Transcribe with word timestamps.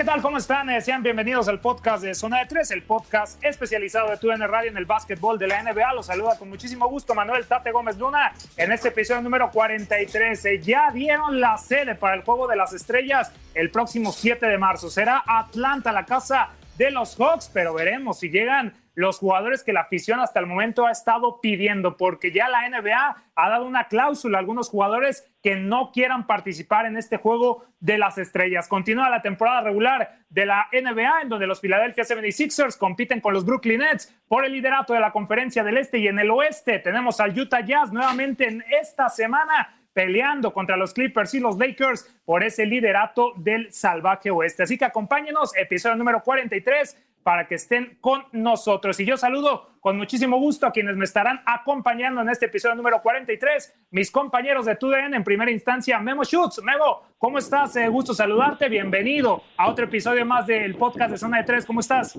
¿Qué 0.00 0.06
tal? 0.06 0.22
¿Cómo 0.22 0.38
están? 0.38 0.70
Eh, 0.70 0.80
sean 0.80 1.02
bienvenidos 1.02 1.46
al 1.46 1.60
podcast 1.60 2.02
de 2.02 2.14
Zona 2.14 2.38
de 2.38 2.46
Tres, 2.46 2.70
el 2.70 2.82
podcast 2.82 3.38
especializado 3.44 4.08
de 4.08 4.16
TUN 4.16 4.40
Radio 4.40 4.70
en 4.70 4.78
el 4.78 4.86
básquetbol 4.86 5.38
de 5.38 5.46
la 5.46 5.62
NBA. 5.62 5.92
Los 5.92 6.06
saluda 6.06 6.38
con 6.38 6.48
muchísimo 6.48 6.88
gusto 6.88 7.14
Manuel 7.14 7.46
Tate 7.46 7.70
Gómez 7.70 7.98
Luna 7.98 8.32
en 8.56 8.72
este 8.72 8.88
episodio 8.88 9.20
número 9.20 9.50
43. 9.50 10.42
Eh, 10.46 10.58
ya 10.62 10.90
dieron 10.90 11.38
la 11.38 11.58
sede 11.58 11.96
para 11.96 12.14
el 12.14 12.22
Juego 12.22 12.48
de 12.48 12.56
las 12.56 12.72
Estrellas 12.72 13.30
el 13.52 13.70
próximo 13.70 14.10
7 14.10 14.46
de 14.46 14.56
marzo. 14.56 14.88
Será 14.88 15.22
Atlanta, 15.26 15.92
la 15.92 16.06
casa 16.06 16.48
de 16.78 16.90
los 16.90 17.14
Hawks, 17.16 17.50
pero 17.52 17.74
veremos 17.74 18.20
si 18.20 18.30
llegan 18.30 18.72
los 19.00 19.18
jugadores 19.18 19.64
que 19.64 19.72
la 19.72 19.80
afición 19.80 20.20
hasta 20.20 20.40
el 20.40 20.46
momento 20.46 20.86
ha 20.86 20.92
estado 20.92 21.40
pidiendo, 21.40 21.96
porque 21.96 22.32
ya 22.32 22.48
la 22.48 22.68
NBA 22.68 23.16
ha 23.34 23.48
dado 23.48 23.64
una 23.64 23.88
cláusula 23.88 24.38
a 24.38 24.40
algunos 24.40 24.68
jugadores 24.68 25.26
que 25.42 25.56
no 25.56 25.90
quieran 25.90 26.26
participar 26.26 26.86
en 26.86 26.96
este 26.96 27.16
juego 27.16 27.64
de 27.80 27.96
las 27.96 28.18
estrellas. 28.18 28.68
Continúa 28.68 29.08
la 29.08 29.22
temporada 29.22 29.62
regular 29.62 30.18
de 30.28 30.44
la 30.44 30.68
NBA, 30.72 31.22
en 31.22 31.28
donde 31.30 31.46
los 31.46 31.60
Philadelphia 31.60 32.04
76ers 32.04 32.76
compiten 32.76 33.20
con 33.20 33.32
los 33.32 33.44
Brooklyn 33.44 33.80
Nets 33.80 34.14
por 34.28 34.44
el 34.44 34.52
liderato 34.52 34.92
de 34.92 35.00
la 35.00 35.12
conferencia 35.12 35.64
del 35.64 35.78
Este 35.78 35.98
y 35.98 36.08
en 36.08 36.18
el 36.18 36.30
Oeste 36.30 36.78
tenemos 36.78 37.20
al 37.20 37.38
Utah 37.38 37.64
Jazz 37.64 37.92
nuevamente 37.92 38.46
en 38.48 38.62
esta 38.80 39.08
semana 39.08 39.74
peleando 39.92 40.52
contra 40.52 40.76
los 40.76 40.94
Clippers 40.94 41.34
y 41.34 41.40
los 41.40 41.58
Lakers 41.58 42.06
por 42.24 42.44
ese 42.44 42.64
liderato 42.66 43.32
del 43.36 43.72
salvaje 43.72 44.30
oeste. 44.30 44.62
Así 44.62 44.78
que 44.78 44.84
acompáñenos, 44.84 45.56
episodio 45.56 45.96
número 45.96 46.22
43 46.22 46.96
para 47.22 47.46
que 47.46 47.56
estén 47.56 47.98
con 48.00 48.24
nosotros. 48.32 48.98
Y 49.00 49.04
yo 49.04 49.16
saludo 49.16 49.70
con 49.80 49.96
muchísimo 49.96 50.38
gusto 50.38 50.66
a 50.66 50.72
quienes 50.72 50.96
me 50.96 51.04
estarán 51.04 51.40
acompañando 51.46 52.20
en 52.20 52.28
este 52.28 52.46
episodio 52.46 52.74
número 52.74 53.00
43, 53.02 53.74
mis 53.90 54.10
compañeros 54.10 54.66
de 54.66 54.76
TUDN, 54.76 55.14
en 55.14 55.24
primera 55.24 55.50
instancia, 55.50 55.98
Memo 56.00 56.24
Schutz. 56.24 56.62
Memo, 56.62 57.02
¿cómo 57.18 57.38
estás? 57.38 57.76
Eh, 57.76 57.88
gusto 57.88 58.14
saludarte, 58.14 58.68
bienvenido 58.68 59.42
a 59.56 59.68
otro 59.68 59.86
episodio 59.86 60.24
más 60.26 60.46
del 60.46 60.74
podcast 60.76 61.12
de 61.12 61.18
Zona 61.18 61.38
de 61.38 61.44
Tres. 61.44 61.64
¿Cómo 61.64 61.80
estás? 61.80 62.18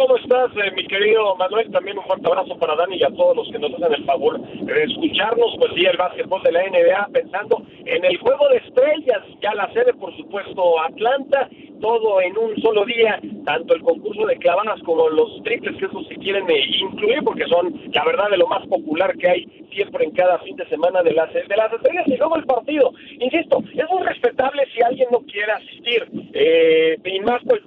¿Cómo 0.00 0.16
estás, 0.16 0.50
eh, 0.56 0.70
mi 0.74 0.86
querido 0.86 1.36
Manuel? 1.36 1.70
También 1.70 1.98
un 1.98 2.04
fuerte 2.04 2.26
abrazo 2.26 2.56
para 2.58 2.74
Dani 2.74 2.96
y 2.96 3.04
a 3.04 3.10
todos 3.10 3.36
los 3.36 3.50
que 3.52 3.58
nos 3.58 3.70
hacen 3.74 3.92
el 3.92 4.04
favor 4.06 4.40
de 4.40 4.84
escucharnos. 4.84 5.54
Pues 5.58 5.72
sí, 5.74 5.84
el 5.84 5.98
básquetbol 5.98 6.42
de 6.42 6.52
la 6.52 6.62
NBA, 6.62 7.08
pensando 7.12 7.62
en 7.84 8.02
el 8.06 8.16
juego 8.16 8.48
de 8.48 8.56
estrellas, 8.56 9.22
ya 9.42 9.52
la 9.52 9.70
sede, 9.74 9.92
por 9.92 10.16
supuesto, 10.16 10.80
Atlanta, 10.80 11.50
todo 11.82 12.18
en 12.22 12.34
un 12.38 12.56
solo 12.62 12.86
día, 12.86 13.20
tanto 13.44 13.74
el 13.74 13.82
concurso 13.82 14.24
de 14.24 14.38
clavadas 14.38 14.80
como 14.84 15.06
los 15.10 15.42
triples, 15.42 15.76
que 15.76 15.84
eso 15.84 16.02
se 16.04 16.14
quieren 16.14 16.48
eh, 16.48 16.64
incluir, 16.80 17.22
porque 17.22 17.44
son, 17.44 17.78
la 17.92 18.04
verdad, 18.06 18.30
de 18.30 18.38
lo 18.38 18.46
más 18.46 18.66
popular 18.68 19.14
que 19.18 19.28
hay 19.28 19.66
siempre 19.70 20.06
en 20.06 20.12
cada 20.12 20.38
fin 20.38 20.56
de 20.56 20.66
semana 20.70 21.02
de 21.02 21.12
las, 21.12 21.30
de 21.34 21.56
las 21.56 21.70
estrellas. 21.74 22.06
Y 22.06 22.16
luego 22.16 22.36
el 22.36 22.46
partido, 22.46 22.90
insisto, 23.18 23.62
es 23.74 23.90
muy 23.90 24.02
respetable 24.04 24.64
si 24.74 24.82
alguien 24.82 25.08
no 25.12 25.18
quiere 25.20 25.52
asistir, 25.52 26.08
eh, 26.32 26.96
y 27.04 27.20
más 27.20 27.42
pues, 27.44 27.60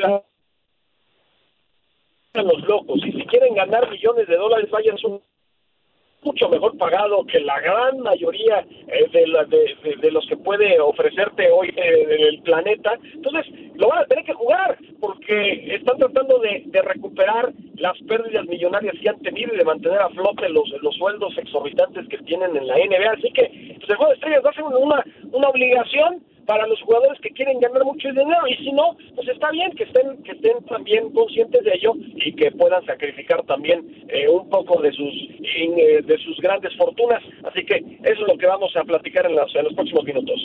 la 0.00 0.22
los 2.34 2.62
locos 2.68 3.00
y 3.04 3.12
si 3.12 3.26
quieren 3.26 3.54
ganar 3.54 3.90
millones 3.90 4.28
de 4.28 4.36
dólares 4.36 4.70
vayan 4.70 4.96
mucho 6.22 6.48
mejor 6.48 6.76
pagado 6.76 7.24
que 7.24 7.40
la 7.40 7.58
gran 7.60 7.98
mayoría 8.00 8.60
eh, 8.60 9.08
de, 9.10 9.26
la, 9.26 9.44
de, 9.46 10.10
los 10.10 10.26
que 10.26 10.36
puede 10.36 10.78
ofrecerte 10.78 11.50
hoy 11.50 11.72
eh, 11.74 12.28
el 12.28 12.42
planeta. 12.42 12.92
Entonces, 13.14 13.46
lo 13.74 13.88
van 13.88 14.00
a 14.00 14.04
tener 14.04 14.24
que 14.24 14.34
jugar 14.34 14.78
porque 15.00 15.74
están 15.74 15.96
tratando 15.96 16.38
de, 16.40 16.62
recuperar 16.82 17.52
las 17.76 17.98
pérdidas 18.02 18.46
millonarias 18.46 18.94
que 19.00 19.08
han 19.08 19.20
tenido 19.20 19.54
y 19.54 19.58
de 19.58 19.64
mantener 19.64 19.98
a 19.98 20.10
flote 20.10 20.48
los, 20.50 20.68
los 20.82 20.94
sueldos 20.96 21.36
exorbitantes 21.38 22.06
que 22.08 22.18
tienen 22.18 22.54
en 22.54 22.66
la 22.66 22.76
NBA. 22.76 23.12
Así 23.12 23.32
que 23.32 23.76
pues, 23.78 23.88
el 23.88 23.96
juego 23.96 24.08
de 24.08 24.14
estrellas 24.14 24.42
va 24.44 24.50
a 24.50 24.54
ser 24.54 24.64
una, 24.64 25.04
una 25.32 25.48
obligación 25.48 26.22
para 26.46 26.66
los 26.66 26.80
jugadores 26.82 27.20
que 27.20 27.30
quieren 27.30 27.60
ganar 27.60 27.84
mucho 27.84 28.08
dinero 28.08 28.46
y 28.48 28.56
si 28.56 28.72
no, 28.72 28.96
pues 29.14 29.28
está 29.28 29.50
bien 29.50 29.72
que 29.72 29.84
estén 29.84 30.22
que 30.22 30.32
estén 30.32 30.64
también 30.64 31.10
conscientes 31.12 31.64
de 31.64 31.72
ello 31.74 31.94
y 31.96 32.34
que 32.34 32.50
puedan 32.52 32.84
sacrificar 32.86 33.42
también 33.44 34.04
eh, 34.08 34.28
un 34.28 34.48
poco 34.48 34.80
de 34.80 34.92
sus 34.92 35.12
eh, 35.54 36.02
de 36.02 36.18
sus 36.18 36.38
grandes 36.40 36.76
fortunas. 36.76 37.22
Así 37.44 37.64
que 37.64 37.76
eso 37.76 38.22
es 38.22 38.28
lo 38.28 38.36
que 38.36 38.46
vamos 38.46 38.74
a 38.76 38.84
platicar 38.84 39.26
en 39.26 39.36
los, 39.36 39.54
en 39.54 39.64
los 39.64 39.74
próximos 39.74 40.04
minutos. 40.04 40.40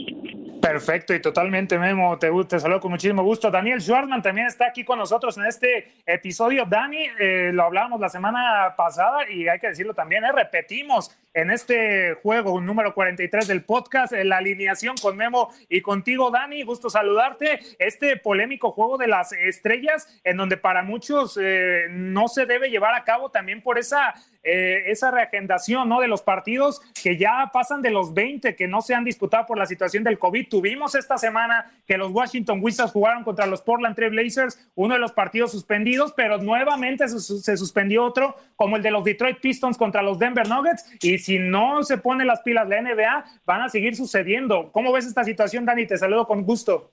Perfecto 0.61 1.13
y 1.13 1.21
totalmente, 1.21 1.77
Memo. 1.77 2.17
Te, 2.17 2.31
te 2.49 2.59
saludo 2.59 2.79
con 2.79 2.91
muchísimo 2.91 3.23
gusto. 3.23 3.51
Daniel 3.51 3.79
Schwartman 3.79 4.23
también 4.23 4.47
está 4.47 4.65
aquí 4.65 4.83
con 4.83 4.97
nosotros 4.97 5.37
en 5.37 5.45
este 5.45 5.91
episodio. 6.07 6.65
Dani, 6.65 7.05
eh, 7.19 7.51
lo 7.53 7.63
hablábamos 7.63 7.99
la 7.99 8.09
semana 8.09 8.73
pasada 8.75 9.29
y 9.29 9.47
hay 9.47 9.59
que 9.59 9.67
decirlo 9.67 9.93
también, 9.93 10.23
eh, 10.23 10.31
repetimos 10.31 11.15
en 11.35 11.51
este 11.51 12.13
juego 12.23 12.59
número 12.61 12.93
43 12.93 13.47
del 13.47 13.63
podcast, 13.63 14.13
la 14.13 14.37
alineación 14.37 14.95
con 14.99 15.17
Memo 15.17 15.49
y 15.67 15.81
contigo, 15.81 16.31
Dani. 16.31 16.63
Gusto 16.63 16.89
saludarte. 16.89 17.59
Este 17.77 18.15
polémico 18.15 18.71
juego 18.71 18.97
de 18.97 19.07
las 19.07 19.33
estrellas, 19.33 20.07
en 20.23 20.37
donde 20.37 20.55
para 20.55 20.81
muchos 20.81 21.37
eh, 21.39 21.87
no 21.89 22.29
se 22.29 22.45
debe 22.45 22.69
llevar 22.69 22.95
a 22.95 23.03
cabo 23.03 23.31
también 23.31 23.61
por 23.61 23.77
esa 23.77 24.13
eh, 24.47 24.91
esa 24.91 25.09
reagendación 25.09 25.89
¿no? 25.89 25.99
de 25.99 26.07
los 26.07 26.21
partidos 26.21 26.79
que 27.01 27.17
ya 27.17 27.49
pasan 27.51 27.81
de 27.81 27.89
los 27.89 28.13
20 28.13 28.55
que 28.55 28.67
no 28.67 28.81
se 28.81 28.93
han 28.93 29.03
disputado 29.03 29.47
por 29.47 29.57
la 29.57 29.65
situación 29.65 30.03
del 30.03 30.19
COVID. 30.19 30.47
Tuvimos 30.47 30.93
esta 30.93 31.17
semana 31.17 31.71
que 31.87 31.97
los 31.97 32.11
Washington 32.11 32.59
Wizards 32.61 32.91
jugaron 32.91 33.23
contra 33.23 33.47
los 33.47 33.63
Portland 33.63 33.95
Trail 33.95 34.11
Blazers, 34.11 34.69
uno 34.75 34.93
de 34.93 34.99
los 34.99 35.13
partidos 35.13 35.51
suspendidos, 35.51 36.13
pero 36.13 36.37
nuevamente 36.37 37.07
se, 37.07 37.19
se, 37.19 37.57
suspendió 37.57 38.03
otro, 38.05 38.35
como 38.55 38.75
el 38.75 38.83
de 38.83 38.91
los 38.91 39.03
Detroit 39.03 39.39
Pistons 39.39 39.77
contra 39.77 40.03
los 40.03 40.19
Denver 40.19 40.47
Nuggets. 40.47 40.85
Y 41.01 41.17
si 41.17 41.39
no 41.39 41.83
se 41.83 41.97
ponen 41.97 42.27
las 42.27 42.41
pilas 42.41 42.69
la 42.69 42.81
NBA, 42.81 43.25
van 43.45 43.61
a 43.63 43.69
seguir 43.69 43.95
sucediendo. 43.95 44.71
¿Cómo 44.71 44.91
ves 44.91 45.07
esta 45.07 45.23
situación, 45.23 45.65
Dani? 45.65 45.87
Te 45.87 45.97
saludo 45.97 46.27
con 46.27 46.43
gusto. 46.43 46.91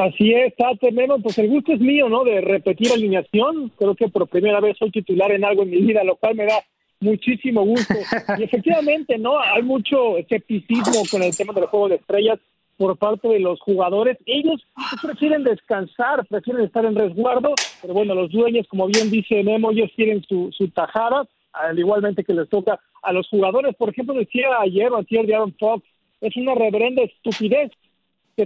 Así 0.00 0.32
es, 0.32 0.54
tenemos, 0.80 1.20
pues 1.22 1.36
el 1.38 1.48
gusto 1.48 1.72
es 1.74 1.80
mío, 1.80 2.08
¿no? 2.08 2.24
De 2.24 2.40
repetir 2.40 2.90
alineación. 2.90 3.70
Creo 3.76 3.94
que 3.94 4.08
por 4.08 4.26
primera 4.28 4.58
vez 4.60 4.78
soy 4.78 4.90
titular 4.90 5.30
en 5.30 5.44
algo 5.44 5.62
en 5.62 5.70
mi 5.70 5.82
vida, 5.82 6.02
lo 6.04 6.16
cual 6.16 6.36
me 6.36 6.46
da 6.46 6.62
muchísimo 7.00 7.64
gusto. 7.64 7.94
Y 8.38 8.44
efectivamente, 8.44 9.18
¿no? 9.18 9.38
Hay 9.38 9.62
mucho 9.62 10.16
escepticismo 10.16 11.02
con 11.10 11.22
el 11.22 11.36
tema 11.36 11.52
del 11.52 11.66
juego 11.66 11.90
de 11.90 11.96
estrellas 11.96 12.38
por 12.78 12.96
parte 12.96 13.28
de 13.28 13.40
los 13.40 13.60
jugadores. 13.60 14.16
Ellos 14.24 14.64
pues, 14.74 15.02
prefieren 15.02 15.44
descansar, 15.44 16.26
prefieren 16.26 16.64
estar 16.64 16.86
en 16.86 16.96
resguardo, 16.96 17.52
pero 17.82 17.92
bueno, 17.92 18.14
los 18.14 18.30
dueños, 18.30 18.66
como 18.68 18.86
bien 18.86 19.10
dice 19.10 19.44
Nemo, 19.44 19.70
ellos 19.70 19.90
quieren 19.94 20.22
su, 20.26 20.50
su 20.56 20.68
tajada, 20.68 21.28
al 21.52 21.78
igualmente 21.78 22.24
que 22.24 22.32
les 22.32 22.48
toca 22.48 22.80
a 23.02 23.12
los 23.12 23.28
jugadores. 23.28 23.76
Por 23.76 23.90
ejemplo, 23.90 24.14
decía 24.14 24.48
ayer 24.60 24.90
o 24.92 24.96
ayer 24.96 25.26
de 25.26 25.34
Aaron 25.34 25.54
Fox, 25.58 25.84
es 26.22 26.34
una 26.36 26.54
reverenda 26.54 27.02
estupidez 27.02 27.70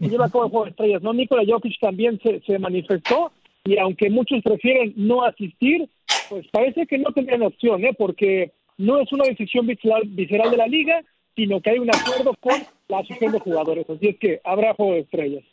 que 0.00 0.06
se 0.06 0.10
lleva 0.10 0.26
a 0.26 0.30
cabo 0.30 0.44
el 0.44 0.50
juego 0.50 0.64
de 0.64 0.70
estrellas, 0.70 1.02
¿no? 1.02 1.12
Nikola 1.12 1.44
Jokic 1.46 1.78
también 1.80 2.20
se, 2.20 2.58
manifestó 2.58 3.32
y 3.64 3.78
aunque 3.78 4.10
muchos 4.10 4.42
prefieren 4.42 4.92
no 4.96 5.24
asistir, 5.24 5.88
pues 6.28 6.46
parece 6.48 6.86
que 6.86 6.98
no 6.98 7.12
tendrían 7.12 7.42
opción, 7.42 7.84
¿eh? 7.84 7.94
Porque 7.96 8.52
no 8.78 9.00
es 9.00 9.12
una 9.12 9.24
decisión 9.24 9.66
visceral, 9.66 10.02
visceral 10.06 10.50
de 10.50 10.56
la 10.56 10.66
liga, 10.66 11.02
sino 11.36 11.60
que 11.60 11.70
hay 11.70 11.78
un 11.78 11.90
acuerdo 11.94 12.34
con 12.40 12.60
la 12.88 12.98
asociación 12.98 13.32
de 13.32 13.40
jugadores. 13.40 13.88
Así 13.88 14.08
es 14.08 14.18
que 14.18 14.40
habrá 14.44 14.74
juego 14.74 14.94
de 14.94 15.00
estrellas. 15.00 15.44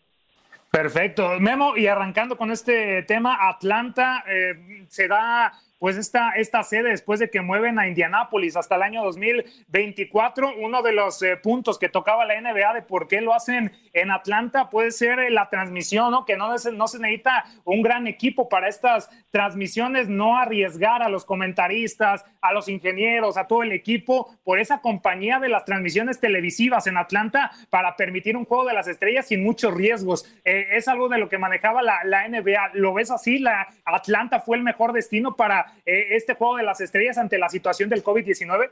Perfecto. 0.71 1.39
Memo, 1.39 1.75
y 1.75 1.87
arrancando 1.87 2.37
con 2.37 2.49
este 2.51 3.03
tema, 3.03 3.49
Atlanta 3.49 4.23
eh, 4.27 4.85
se 4.87 5.07
da 5.07 5.51
pues 5.81 5.97
esta, 5.97 6.33
esta 6.33 6.61
sede 6.61 6.91
después 6.91 7.19
de 7.19 7.31
que 7.31 7.41
mueven 7.41 7.79
a 7.79 7.87
Indianápolis 7.87 8.55
hasta 8.55 8.75
el 8.75 8.83
año 8.83 9.03
2024. 9.03 10.53
Uno 10.59 10.83
de 10.83 10.93
los 10.93 11.19
eh, 11.23 11.37
puntos 11.37 11.79
que 11.79 11.89
tocaba 11.89 12.23
la 12.23 12.39
NBA 12.39 12.75
de 12.75 12.81
por 12.83 13.07
qué 13.07 13.19
lo 13.19 13.33
hacen 13.33 13.71
en 13.91 14.11
Atlanta 14.11 14.69
puede 14.69 14.91
ser 14.91 15.17
eh, 15.17 15.31
la 15.31 15.49
transmisión, 15.49 16.11
¿no? 16.11 16.23
Que 16.23 16.37
no, 16.37 16.49
no 16.49 16.87
se 16.87 16.99
necesita 16.99 17.45
un 17.65 17.81
gran 17.81 18.05
equipo 18.05 18.47
para 18.47 18.67
estas 18.67 19.09
transmisiones, 19.31 20.07
no 20.07 20.37
arriesgar 20.37 21.01
a 21.01 21.09
los 21.09 21.25
comentaristas, 21.25 22.25
a 22.41 22.53
los 22.53 22.69
ingenieros, 22.69 23.35
a 23.37 23.47
todo 23.47 23.63
el 23.63 23.71
equipo 23.71 24.37
por 24.43 24.59
esa 24.59 24.81
compañía 24.81 25.39
de 25.39 25.49
las 25.49 25.65
transmisiones 25.65 26.19
televisivas 26.19 26.85
en 26.85 26.97
Atlanta 26.97 27.49
para 27.71 27.95
permitir 27.95 28.37
un 28.37 28.45
juego 28.45 28.65
de 28.65 28.73
las 28.73 28.87
estrellas 28.87 29.27
sin 29.29 29.43
muchos 29.43 29.73
riesgos. 29.73 30.31
Eh, 30.45 30.67
es 30.73 30.87
algo 30.87 31.09
de 31.09 31.17
lo 31.17 31.27
que 31.27 31.39
manejaba 31.39 31.81
la, 31.81 32.03
la, 32.03 32.27
NBA. 32.27 32.73
¿Lo 32.75 32.93
ves 32.93 33.09
así? 33.09 33.39
¿La 33.39 33.67
Atlanta 33.83 34.41
fue 34.41 34.57
el 34.57 34.63
mejor 34.63 34.93
destino 34.93 35.35
para 35.35 35.70
eh, 35.85 36.07
este 36.11 36.35
juego 36.35 36.57
de 36.57 36.63
las 36.63 36.81
estrellas 36.81 37.17
ante 37.17 37.37
la 37.37 37.49
situación 37.49 37.89
del 37.89 38.03
COVID-19? 38.03 38.69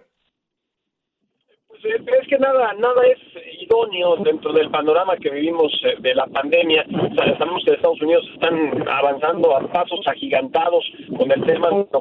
Pues, 1.68 1.86
eh, 1.86 2.04
es 2.22 2.28
que 2.28 2.38
nada, 2.38 2.74
nada 2.74 3.02
es 3.06 3.20
idóneo 3.62 4.18
dentro 4.18 4.52
del 4.54 4.70
panorama 4.70 5.18
que 5.18 5.30
vivimos 5.30 5.72
de 6.00 6.16
la 6.16 6.28
pandemia. 6.28 6.86
sabemos 7.16 7.64
que 7.64 7.74
Estados 7.74 8.02
Unidos 8.02 8.28
están 8.34 8.88
avanzando 8.88 9.56
a 9.56 9.68
pasos 9.72 10.06
agigantados 10.08 10.86
con 11.18 11.32
el 11.32 11.46
tema 11.46 11.70
de 11.70 11.88
la 11.92 12.00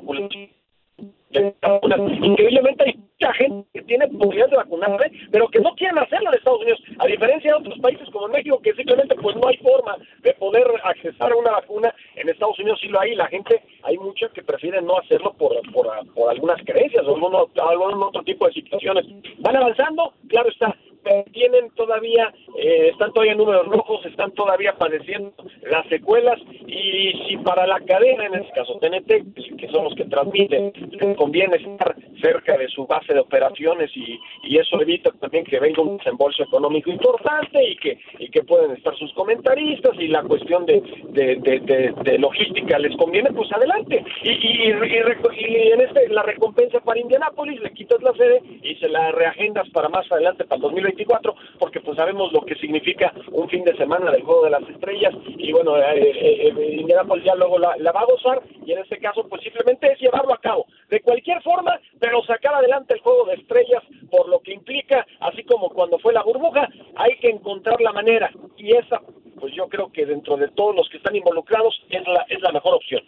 Increíblemente 1.31 2.85
hay 2.85 2.95
mucha 2.97 3.33
gente 3.35 3.69
que 3.75 3.83
tiene 3.83 4.09
posibilidad 4.09 4.49
de 4.49 4.57
vacunarse, 4.57 5.13
pero 5.31 5.49
que 5.49 5.61
no 5.61 5.75
quieren 5.75 5.99
hacerlo 5.99 6.31
en 6.31 6.39
Estados 6.39 6.61
Unidos, 6.63 6.81
a 6.99 7.07
diferencia 7.07 7.53
de 7.53 7.59
otros 7.59 7.79
países 7.81 8.09
como 8.11 8.29
México, 8.29 8.61
que 8.63 8.73
simplemente 8.75 9.15
pues 9.17 9.37
no 9.37 9.49
hay 9.49 9.57
forma 9.59 9.97
de 10.21 10.33
poder 10.35 10.67
accesar 10.85 11.33
a 11.33 11.37
una 11.37 11.53
vacuna. 11.53 11.95
En 12.17 12.29
Estados 12.29 12.59
Unidos 12.59 12.79
sí 12.81 12.89
lo 12.89 13.01
hay, 13.01 13.15
la 13.15 13.27
gente, 13.27 13.63
hay 13.83 13.99
mucha 13.99 14.29
que 14.29 14.43
prefieren 14.43 14.87
no 14.87 14.99
hacerlo 14.99 15.35
por, 15.35 15.53
por, 15.73 15.89
por 16.15 16.31
algunas 16.31 16.63
creencias 16.65 17.05
o 17.07 17.15
algún, 17.15 17.35
algún 17.35 18.03
otro 18.03 18.23
tipo 18.23 18.47
de 18.47 18.55
situaciones. 18.55 19.05
Van 19.39 19.57
avanzando, 19.57 20.15
claro 20.29 20.49
está, 20.49 20.75
tienen 21.33 21.71
todavía, 21.75 22.33
eh, 22.57 22.89
están 22.93 23.13
todavía 23.13 23.33
en 23.33 23.39
números 23.39 23.67
rojos, 23.67 24.05
están 24.07 24.33
todavía 24.33 24.75
padeciendo 24.77 25.33
las 25.63 25.87
secuelas 25.89 26.39
y 26.67 27.13
si 27.27 27.37
para 27.39 27.67
la 27.67 27.81
cadena, 27.81 28.27
en 28.27 28.35
este 28.37 28.53
caso 28.53 28.79
TNT, 28.79 29.57
que 29.57 29.69
son 29.71 29.85
los 29.85 29.95
que 29.95 30.05
transmiten, 30.05 30.73
conviene 31.19 31.57
estar 31.57 31.97
cerca 32.23 32.57
de 32.57 32.69
su 32.69 32.87
base 32.87 33.13
de 33.13 33.21
operaciones 33.21 33.91
y, 33.95 34.19
y 34.45 34.59
eso 34.59 34.81
evita 34.81 35.11
también 35.21 35.45
que 35.45 35.59
venga 35.59 35.83
un 35.83 35.99
desembolso 35.99 36.45
económico 36.45 36.91
importante 36.91 37.63
y 37.63 37.77
que, 37.77 37.99
y 38.19 38.31
que 38.31 38.43
pueden 38.45 38.71
estar 38.71 38.97
sus 38.97 39.13
comentaristas 39.15 39.93
y 39.99 40.09
la 40.09 40.23
cuestión 40.23 40.65
de, 40.65 40.81
de, 41.11 42.19
logística 42.19 42.79
les 42.79 42.97
conviene, 42.97 43.31
pues 43.33 43.51
adelante. 43.53 44.05
Y, 44.23 44.31
y, 44.31 44.71
en 45.73 45.81
este, 45.81 46.09
la 46.09 46.23
recompensa 46.23 46.81
para 46.81 47.01
Indianápolis 47.01 47.61
le 47.61 47.73
quitas 47.73 48.01
la 48.03 48.13
sede 48.13 48.41
y 48.63 48.75
se 48.77 48.89
la 48.89 49.11
reagendas 49.13 49.69
para 49.71 49.89
más 49.89 50.11
adelante, 50.11 50.45
para 50.45 50.61
2020 50.61 50.99
porque 51.59 51.81
pues 51.81 51.97
sabemos 51.97 52.33
lo 52.33 52.43
que 52.43 52.55
significa 52.57 53.13
un 53.33 53.49
fin 53.49 53.65
de 53.65 53.77
semana 53.77 54.11
del 54.11 54.23
Juego 54.23 54.45
de 54.45 54.51
las 54.51 54.69
Estrellas, 54.69 55.15
y 55.27 55.53
bueno, 55.53 55.77
eh, 55.79 55.83
eh, 55.97 56.53
eh 56.57 56.77
Indianapolis 56.81 57.25
ya 57.25 57.35
luego 57.35 57.59
la, 57.59 57.75
va 57.93 58.01
a 58.01 58.05
gozar, 58.05 58.43
y 58.65 58.73
en 58.73 58.79
este 58.79 58.99
caso 58.99 59.27
pues 59.29 59.43
simplemente 59.43 59.91
es 59.93 59.99
llevarlo 59.99 60.33
a 60.33 60.41
cabo, 60.41 60.67
de 60.91 61.01
cualquier 61.09 61.41
forma, 61.43 61.81
pero 61.99 62.23
sacar 62.25 62.55
adelante 62.55 62.93
el 62.93 63.01
Juego 63.01 63.25
de 63.25 63.37
Estrellas, 63.37 63.83
por 64.11 64.29
lo 64.29 64.41
que 64.41 64.53
implica, 64.53 65.07
así 65.21 65.43
como 65.43 65.71
cuando 65.71 65.99
fue 65.99 66.13
la 66.13 66.23
burbuja, 66.23 66.69
hay 66.97 67.17
que 67.17 67.31
encontrar 67.31 67.81
la 67.81 67.93
manera, 67.93 68.31
y 68.59 68.77
esa 68.77 69.01
pues 69.41 69.55
yo 69.55 69.69
creo 69.69 69.91
que 69.91 70.05
dentro 70.05 70.37
de 70.37 70.49
todos 70.49 70.75
los 70.75 70.89
que 70.89 70.97
están 70.97 71.15
involucrados 71.15 71.81
es 71.91 72.07
la, 72.07 72.27
es 72.29 72.41
la 72.43 72.53
mejor 72.53 72.75
opción. 72.75 73.03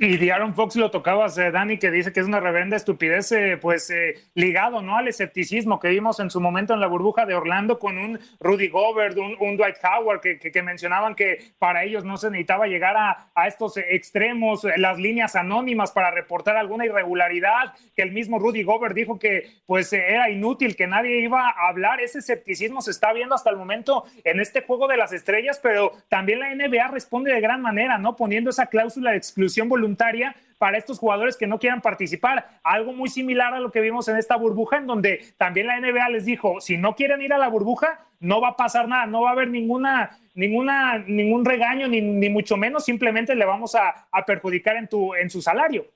Y 0.00 0.16
de 0.16 0.30
Aaron 0.30 0.54
Fox 0.54 0.76
lo 0.76 0.92
tocabas, 0.92 1.36
eh, 1.38 1.50
Dani, 1.50 1.76
que 1.76 1.90
dice 1.90 2.12
que 2.12 2.20
es 2.20 2.26
una 2.26 2.38
reverenda 2.38 2.76
estupidez, 2.76 3.32
eh, 3.32 3.58
pues 3.60 3.90
eh, 3.90 4.14
ligado 4.34 4.80
¿no? 4.80 4.96
al 4.96 5.08
escepticismo 5.08 5.80
que 5.80 5.88
vimos 5.88 6.20
en 6.20 6.30
su 6.30 6.40
momento 6.40 6.72
en 6.72 6.78
la 6.78 6.86
burbuja 6.86 7.26
de 7.26 7.34
Orlando 7.34 7.80
con 7.80 7.98
un 7.98 8.20
Rudy 8.38 8.68
Gobert, 8.68 9.18
un, 9.18 9.56
Dwight 9.56 9.78
Howard, 9.82 10.20
que, 10.20 10.38
que, 10.38 10.62
mencionaban 10.62 11.16
que 11.16 11.50
para 11.58 11.82
ellos 11.82 12.04
no 12.04 12.16
se 12.16 12.30
necesitaba 12.30 12.68
llegar 12.68 12.96
a, 12.96 13.30
a, 13.34 13.48
estos 13.48 13.76
extremos, 13.76 14.64
las 14.76 14.98
líneas 14.98 15.34
anónimas 15.34 15.90
para 15.90 16.12
reportar 16.12 16.56
alguna 16.56 16.86
irregularidad, 16.86 17.74
que 17.96 18.02
el 18.02 18.12
mismo 18.12 18.38
Rudy 18.38 18.62
Gobert 18.62 18.94
dijo 18.94 19.18
que 19.18 19.50
pues 19.66 19.92
era 19.92 20.30
inútil, 20.30 20.76
que 20.76 20.86
nadie 20.86 21.18
iba 21.22 21.48
a 21.48 21.68
hablar. 21.68 22.00
Ese 22.00 22.20
escepticismo 22.20 22.82
se 22.82 22.92
está 22.92 23.12
viendo 23.12 23.34
hasta 23.34 23.50
el 23.50 23.56
momento 23.56 24.04
en 24.22 24.38
este 24.38 24.62
juego 24.62 24.86
de 24.86 24.96
las 24.96 25.12
estrellas, 25.12 25.58
pero 25.60 25.90
también 26.08 26.38
la 26.38 26.54
NBA 26.54 26.86
responde 26.86 27.32
de 27.32 27.40
gran 27.40 27.62
manera, 27.62 27.98
¿no? 27.98 28.14
Poniendo 28.14 28.50
esa 28.50 28.66
cláusula 28.66 29.10
de 29.10 29.16
exclusión 29.16 29.68
voluntaria 29.68 29.87
voluntaria 29.88 30.36
para 30.58 30.76
estos 30.76 30.98
jugadores 30.98 31.36
que 31.36 31.46
no 31.46 31.58
quieran 31.58 31.80
participar. 31.80 32.60
Algo 32.62 32.92
muy 32.92 33.08
similar 33.08 33.54
a 33.54 33.60
lo 33.60 33.70
que 33.70 33.80
vimos 33.80 34.08
en 34.08 34.16
esta 34.16 34.36
burbuja, 34.36 34.78
en 34.78 34.86
donde 34.86 35.20
también 35.36 35.68
la 35.68 35.80
NBA 35.80 36.08
les 36.10 36.24
dijo, 36.24 36.60
si 36.60 36.76
no 36.76 36.94
quieren 36.94 37.22
ir 37.22 37.32
a 37.32 37.38
la 37.38 37.48
burbuja, 37.48 38.06
no 38.20 38.40
va 38.40 38.48
a 38.48 38.56
pasar 38.56 38.88
nada, 38.88 39.06
no 39.06 39.22
va 39.22 39.30
a 39.30 39.32
haber 39.32 39.48
ninguna, 39.48 40.10
ninguna, 40.34 40.98
ningún 40.98 41.44
regaño, 41.44 41.86
ni, 41.88 42.00
ni 42.00 42.28
mucho 42.28 42.56
menos, 42.56 42.84
simplemente 42.84 43.34
le 43.34 43.44
vamos 43.44 43.74
a, 43.74 44.08
a 44.10 44.24
perjudicar 44.24 44.76
en, 44.76 44.88
tu, 44.88 45.14
en 45.14 45.30
su 45.30 45.40
salario. 45.40 45.86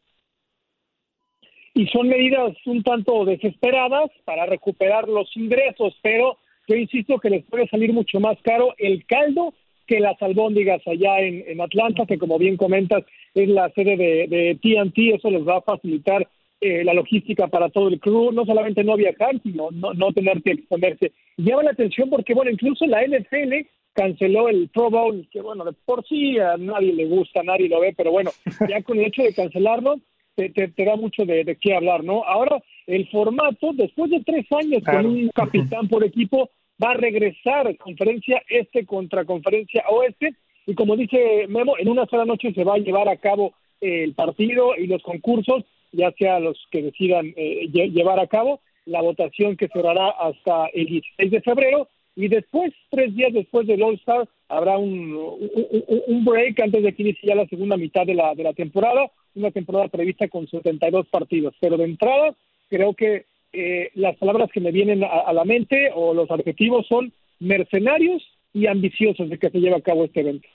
Y 1.75 1.87
son 1.89 2.09
medidas 2.09 2.53
un 2.67 2.83
tanto 2.83 3.25
desesperadas 3.25 4.11
para 4.25 4.47
recuperar 4.47 5.09
los 5.09 5.35
ingresos, 5.37 5.99
pero 6.03 6.39
yo 6.69 6.77
insisto 6.77 7.19
que 7.19 7.31
les 7.31 7.45
puede 7.47 7.67
salir 7.69 7.93
mucho 7.93 8.21
más 8.21 8.39
caro 8.43 8.75
el 8.79 9.05
caldo 9.07 9.55
que 9.93 10.01
las 10.01 10.21
albóndigas 10.23 10.81
allá 10.87 11.21
en, 11.21 11.45
en 11.47 11.61
Atlanta, 11.61 12.07
que 12.07 12.17
como 12.17 12.39
bien 12.39 12.57
comentas 12.57 13.05
es 13.35 13.47
la 13.47 13.69
sede 13.75 13.99
de, 13.99 14.27
de 14.27 14.59
TNT, 14.63 15.17
eso 15.17 15.31
les 15.31 15.47
va 15.47 15.59
a 15.59 15.61
facilitar 15.61 16.27
eh, 16.63 16.83
la 16.83 16.95
logística 16.95 17.47
para 17.49 17.69
todo 17.69 17.89
el 17.89 18.01
crew, 18.01 18.33
no 18.33 18.47
solamente 18.47 18.85
no 18.85 18.97
viajar, 18.97 19.39
sino 19.43 19.71
no, 19.71 19.93
no 19.93 20.11
tener 20.13 20.41
que 20.43 20.53
exponerse. 20.53 21.13
Llama 21.37 21.65
la 21.65 21.71
atención 21.73 22.09
porque, 22.09 22.33
bueno, 22.33 22.51
incluso 22.51 22.87
la 22.87 23.07
NFL 23.07 23.69
canceló 23.93 24.49
el 24.49 24.71
Pro 24.71 24.89
Bowl, 24.89 25.29
que 25.31 25.43
bueno, 25.43 25.63
de 25.63 25.75
por 25.85 26.07
sí 26.07 26.39
a 26.39 26.57
nadie 26.57 26.95
le 26.95 27.05
gusta, 27.05 27.43
nadie 27.43 27.69
lo 27.69 27.81
ve, 27.81 27.93
pero 27.95 28.13
bueno, 28.13 28.31
ya 28.71 28.81
con 28.81 28.99
el 28.99 29.09
hecho 29.09 29.23
de 29.23 29.35
cancelarlo, 29.35 29.97
te, 30.37 30.49
te, 30.49 30.85
da 30.87 30.97
mucho 30.97 31.27
de, 31.27 31.45
de, 31.45 31.57
qué 31.57 31.75
hablar, 31.75 32.03
¿no? 32.03 32.25
Ahora, 32.25 32.63
el 32.87 33.07
formato, 33.11 33.73
después 33.75 34.11
de 34.11 34.23
tres 34.25 34.47
años 34.53 34.83
con 34.85 35.05
un 35.05 35.29
capitán 35.35 35.87
por 35.89 36.03
equipo, 36.03 36.49
va 36.83 36.93
a 36.93 36.95
regresar 36.95 37.77
conferencia 37.77 38.43
este 38.49 38.85
contra 38.87 39.25
conferencia 39.25 39.85
oeste. 39.89 40.35
Y 40.67 40.75
como 40.75 40.97
dice 40.97 41.47
Memo, 41.49 41.75
en 41.79 41.89
una 41.89 42.07
sola 42.07 42.25
noche 42.25 42.53
se 42.53 42.65
va 42.65 42.75
a 42.75 42.79
llevar 42.79 43.09
a 43.09 43.17
cabo 43.17 43.55
el 43.81 44.15
partido 44.15 44.77
y 44.77 44.87
los 44.87 45.03
concursos, 45.03 45.65
ya 45.93 46.13
sea 46.13 46.41
los 46.41 46.59
que 46.71 46.83
decidan 46.83 47.33
eh, 47.37 47.69
llevar 47.69 48.21
a 48.21 48.29
cabo, 48.29 48.61
la 48.87 49.03
votación 49.03 49.57
que 49.57 49.69
cerrará 49.69 50.11
hasta 50.11 50.67
el 50.73 50.87
16 50.87 51.31
de 51.31 51.41
febrero. 51.41 51.89
Y 52.15 52.29
después, 52.29 52.73
tres 52.91 53.15
días 53.17 53.33
después 53.33 53.67
del 53.67 53.83
All-Star, 53.83 54.29
habrá 54.49 54.77
un, 54.77 55.15
un, 55.15 56.25
break 56.25 56.61
antes 56.61 56.83
de 56.83 56.93
que 56.93 57.03
inicie 57.03 57.27
ya 57.27 57.35
la 57.35 57.47
segunda 57.47 57.79
mitad 57.79 58.05
de 58.05 58.15
la, 58.15 58.35
de 58.35 58.43
la 58.43 58.53
temporada, 58.53 59.11
una 59.35 59.51
temporada 59.51 59.89
prevista 59.89 60.29
con 60.29 60.47
72 60.47 61.09
partidos. 61.09 61.55
Pero 61.59 61.79
de 61.79 61.85
entrada, 61.85 62.37
creo 62.69 62.93
que 62.93 63.25
eh, 63.53 63.91
las 63.95 64.17
palabras 64.17 64.51
que 64.53 64.61
me 64.61 64.71
vienen 64.71 65.05
a, 65.05 65.33
la 65.33 65.45
mente 65.45 65.91
o 65.95 66.15
los 66.15 66.31
adjetivos 66.31 66.87
son 66.87 67.13
mercenarios 67.39 68.23
y 68.53 68.67
ambiciosos 68.67 69.29
de 69.29 69.39
que 69.39 69.51
se 69.51 69.59
lleve 69.59 69.77
a 69.77 69.83
cabo 69.83 70.05
este 70.05 70.21
evento. 70.21 70.49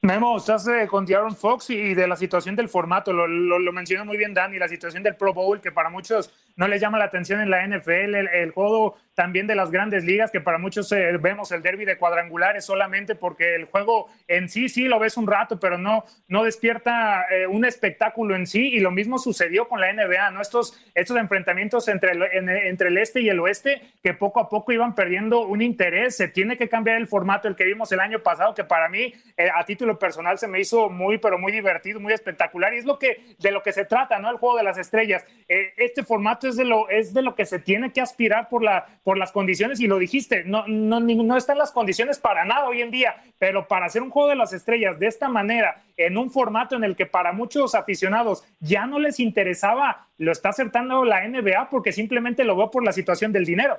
Memo, 0.00 0.36
estás 0.36 0.68
eh, 0.68 0.86
con 0.86 1.12
Aaron 1.12 1.34
Fox 1.34 1.70
y 1.70 1.94
de 1.94 2.06
la 2.06 2.16
situación 2.16 2.54
del 2.54 2.68
formato, 2.68 3.12
lo, 3.12 3.26
lo, 3.26 3.58
lo 3.58 3.72
mencionó 3.72 4.04
muy 4.04 4.16
bien 4.16 4.32
Dani, 4.32 4.58
la 4.58 4.68
situación 4.68 5.02
del 5.02 5.16
Pro 5.16 5.34
Bowl, 5.34 5.60
que 5.60 5.72
para 5.72 5.90
muchos 5.90 6.30
no 6.58 6.66
les 6.66 6.80
llama 6.80 6.98
la 6.98 7.04
atención 7.04 7.40
en 7.40 7.50
la 7.50 7.64
NFL, 7.64 8.16
el, 8.16 8.50
juego 8.50 8.96
también 9.14 9.46
de 9.46 9.54
las 9.54 9.70
grandes 9.70 10.04
ligas, 10.04 10.32
que 10.32 10.40
para 10.40 10.58
muchos 10.58 10.90
eh, 10.90 11.16
vemos 11.20 11.52
el 11.52 11.62
derby 11.62 11.84
de 11.84 11.96
cuadrangulares 11.96 12.64
solamente 12.64 13.14
porque 13.14 13.54
el 13.54 13.66
juego 13.66 14.08
en 14.26 14.48
sí, 14.48 14.68
sí, 14.68 14.86
lo 14.86 14.98
ves 14.98 15.16
un 15.16 15.28
rato, 15.28 15.60
pero 15.60 15.78
no, 15.78 16.04
no 16.26 16.42
despierta 16.42 17.26
eh, 17.30 17.46
un 17.46 17.64
espectáculo 17.64 18.34
en 18.34 18.46
sí, 18.46 18.70
y 18.70 18.80
lo 18.80 18.90
mismo 18.90 19.18
sucedió 19.18 19.68
con 19.68 19.80
la 19.80 19.92
NBA, 19.92 20.32
¿no? 20.32 20.40
Estos, 20.40 20.84
estos 20.96 21.16
enfrentamientos 21.16 21.86
entre 21.86 22.12
el, 22.12 22.22
entre 22.22 22.88
el 22.88 22.98
este 22.98 23.20
y 23.20 23.28
el 23.28 23.38
oeste, 23.38 23.80
que 24.02 24.14
poco 24.14 24.40
a 24.40 24.48
poco 24.48 24.72
iban 24.72 24.96
perdiendo 24.96 25.46
un 25.46 25.62
interés, 25.62 26.16
se 26.16 26.26
tiene 26.26 26.56
que 26.56 26.68
cambiar 26.68 26.96
el 26.96 27.06
formato, 27.06 27.46
el 27.46 27.54
que 27.54 27.64
vimos 27.64 27.92
el 27.92 28.00
año 28.00 28.18
pasado, 28.18 28.52
que 28.54 28.64
para 28.64 28.88
mí, 28.88 29.14
eh, 29.36 29.48
a 29.54 29.64
título 29.64 29.96
personal, 29.96 30.38
se 30.38 30.48
me 30.48 30.58
hizo 30.58 30.90
muy, 30.90 31.18
pero 31.18 31.38
muy 31.38 31.52
divertido, 31.52 32.00
muy 32.00 32.12
espectacular, 32.12 32.74
y 32.74 32.78
es 32.78 32.84
lo 32.84 32.98
que, 32.98 33.36
de 33.38 33.52
lo 33.52 33.62
que 33.62 33.72
se 33.72 33.84
trata, 33.84 34.18
¿no? 34.18 34.28
El 34.28 34.38
juego 34.38 34.56
de 34.56 34.64
las 34.64 34.76
estrellas. 34.76 35.24
este 35.46 36.02
formato 36.02 36.47
es 36.48 36.56
de 36.56 36.64
lo, 36.64 36.88
es 36.88 37.14
de 37.14 37.22
lo 37.22 37.34
que 37.34 37.44
se 37.44 37.58
tiene 37.58 37.92
que 37.92 38.00
aspirar 38.00 38.48
por, 38.48 38.62
la, 38.62 38.86
por 39.04 39.18
las 39.18 39.32
condiciones, 39.32 39.80
y 39.80 39.86
lo 39.86 39.98
dijiste, 39.98 40.44
no, 40.44 40.64
no, 40.66 41.00
no 41.00 41.36
están 41.36 41.58
las 41.58 41.72
condiciones 41.72 42.18
para 42.18 42.44
nada 42.44 42.68
hoy 42.68 42.82
en 42.82 42.90
día, 42.90 43.16
pero 43.38 43.68
para 43.68 43.86
hacer 43.86 44.02
un 44.02 44.10
juego 44.10 44.28
de 44.28 44.36
las 44.36 44.52
estrellas 44.52 44.98
de 44.98 45.06
esta 45.06 45.28
manera, 45.28 45.82
en 45.96 46.16
un 46.16 46.30
formato 46.30 46.76
en 46.76 46.84
el 46.84 46.96
que 46.96 47.06
para 47.06 47.32
muchos 47.32 47.74
aficionados 47.74 48.44
ya 48.60 48.86
no 48.86 48.98
les 48.98 49.20
interesaba, 49.20 50.08
lo 50.18 50.32
está 50.32 50.50
acertando 50.50 51.04
la 51.04 51.26
NBA 51.26 51.68
porque 51.70 51.92
simplemente 51.92 52.44
lo 52.44 52.56
veo 52.56 52.70
por 52.70 52.84
la 52.84 52.92
situación 52.92 53.32
del 53.32 53.44
dinero. 53.44 53.78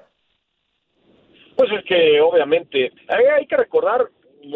Pues 1.55 1.71
es 1.71 1.83
que 1.83 2.21
obviamente 2.21 2.91
hay, 3.07 3.45
que 3.45 3.57
recordar 3.57 4.07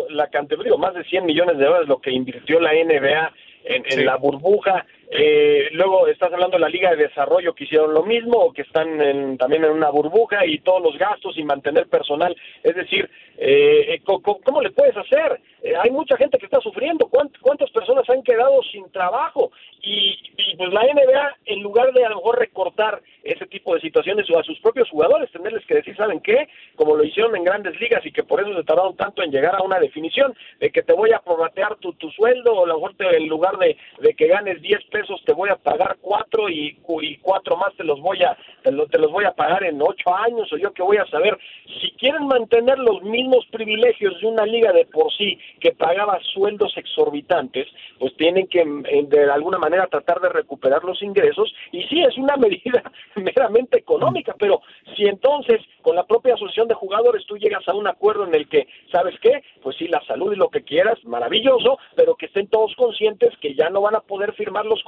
la 0.10 0.30
cantidad, 0.30 0.64
digo, 0.64 0.78
más 0.78 0.94
de 0.94 1.04
100 1.04 1.26
millones 1.26 1.58
de 1.58 1.66
dólares 1.66 1.88
lo 1.90 2.00
que 2.00 2.12
invirtió 2.12 2.62
la 2.62 2.72
NBA 2.72 3.34
en, 3.66 3.84
en 3.86 4.06
la 4.06 4.16
burbuja, 4.16 4.86
eh, 5.16 5.70
luego 5.74 6.08
estás 6.08 6.34
hablando 6.34 6.58
de 6.58 6.62
la 6.62 6.70
Liga 6.70 6.90
de 6.90 7.08
Desarrollo 7.08 7.54
que 7.54 7.66
hicieron 7.66 7.94
lo 7.94 8.04
mismo, 8.04 8.38
o 8.38 8.54
que 8.54 8.64
están 8.64 9.38
también 9.38 9.64
en 9.64 9.72
una 9.72 9.90
burbuja 9.90 10.46
y 10.46 10.60
todos 10.60 10.82
los 10.82 10.98
gastos 10.98 11.38
y 11.38 11.44
mantener 11.44 11.88
personal. 11.88 12.36
Es 12.64 12.76
decir, 12.76 13.10
eh, 13.38 14.02
¿cómo, 14.04 14.62
le 14.62 14.72
puedes 14.72 14.96
hacer? 14.96 15.40
Eh, 15.62 15.74
hay 15.76 15.92
mucha 15.92 16.18
gente 16.18 16.38
que 16.38 16.46
está 16.46 16.60
sufriendo. 16.62 17.08
¿Cuántas 17.08 17.70
personas 17.72 18.10
han 18.10 18.24
quedado 18.24 18.62
sin 18.72 18.90
trabajo? 18.92 19.52
Y, 19.82 20.18
pues 20.58 20.74
la 20.74 20.82
NBA, 20.82 21.38
en 21.46 21.62
lugar 21.62 21.92
de 21.94 22.06
a 22.06 22.10
lo 22.10 22.18
mejor 22.18 22.40
recortar 22.40 23.02
ese 23.24 23.46
tipo 23.48 23.74
de 23.76 23.82
situaciones 23.82 24.26
a 24.30 24.44
sus 24.44 24.60
propios 24.60 24.90
jugadores, 24.90 25.32
tenerles 25.32 25.66
que 25.66 25.76
decir, 25.76 25.96
¿saben 25.96 26.20
qué? 26.20 26.48
Como 26.76 26.96
lo 26.96 27.04
hicieron 27.04 27.36
en 27.36 27.44
grandes 27.44 27.80
ligas 27.80 28.06
y 28.06 28.12
que 28.12 28.24
por 28.24 28.42
eso 28.42 28.54
se 28.56 28.64
tardaron 28.64 28.96
tanto 28.96 29.24
en 29.24 29.32
llegar 29.32 29.56
a 29.56 29.64
una 29.64 29.80
definición 29.80 30.34
de 30.60 30.72
que 30.72 30.84
te 30.84 30.94
voy 30.94 31.12
a 31.12 31.20
prorratear 31.20 31.76
tu, 31.78 31.94
tu 31.94 32.10
sueldo 32.12 32.54
o 32.54 32.66
a 32.66 32.68
lo 32.68 32.76
mejor 32.76 32.94
en 33.00 33.28
lugar 33.28 33.58
de, 33.58 33.78
de, 34.00 34.14
que 34.14 34.28
ganes 34.28 34.62
10 34.62 34.86
pesos 34.86 35.03
te 35.26 35.34
voy 35.34 35.50
a 35.50 35.56
pagar 35.56 35.98
4 36.02 36.50
y, 36.50 36.78
y 37.02 37.18
4 37.18 37.58
más 37.58 37.74
te 37.76 37.84
los 37.84 38.00
voy 38.02 38.24
a 38.24 38.38
te, 38.64 38.72
te 38.72 38.98
los 39.00 39.12
voy 39.12 39.26
a 39.26 39.32
pagar 39.32 39.64
en 39.64 39.82
8 39.82 40.16
años 40.16 40.52
o 40.52 40.58
yo 40.58 40.74
que 40.74 40.84
voy 40.84 40.98
a 40.98 41.06
saber. 41.08 41.38
Si 41.82 41.92
quieren 41.92 42.28
mantener 42.28 42.80
los 42.80 43.02
mismos 43.04 43.46
privilegios 43.52 44.20
de 44.20 44.28
una 44.28 44.46
liga 44.46 44.72
de 44.72 44.86
por 44.86 45.12
sí 45.14 45.38
que 45.60 45.72
pagaba 45.72 46.20
sueldos 46.34 46.76
exorbitantes, 46.78 47.68
pues 48.00 48.16
tienen 48.18 48.48
que 48.48 48.64
de 48.64 49.32
alguna 49.32 49.58
manera 49.58 49.88
tratar 49.88 50.20
de 50.22 50.30
recuperar 50.30 50.84
los 50.84 51.02
ingresos 51.02 51.54
y 51.72 51.84
sí 51.84 52.02
es 52.02 52.18
una 52.18 52.36
medida 52.38 52.84
meramente 53.16 53.78
económica, 53.78 54.36
pero 54.38 54.62
si 54.96 55.06
entonces 55.06 55.62
con 55.82 55.96
la 55.96 56.06
propia 56.06 56.34
asociación 56.34 56.68
de 56.68 56.76
jugadores 56.76 57.26
tú 57.28 57.38
llegas 57.38 57.68
a 57.68 57.74
un 57.74 57.88
acuerdo 57.88 58.26
en 58.26 58.36
el 58.36 58.48
que, 58.48 58.68
¿sabes 58.92 59.16
qué? 59.22 59.44
Pues 59.62 59.76
sí, 59.78 59.88
la 59.88 60.02
salud 60.06 60.34
y 60.34 60.38
lo 60.38 60.50
que 60.50 60.64
quieras, 60.64 61.04
maravilloso, 61.04 61.78
pero 61.96 62.16
que 62.16 62.28
estén 62.28 62.48
todos 62.48 62.74
conscientes 62.76 63.36
que 63.42 63.56
ya 63.56 63.70
no 63.70 63.82
van 63.82 63.96
a 63.96 64.02
poder 64.02 64.34
firmar 64.34 64.66
los 64.66 64.82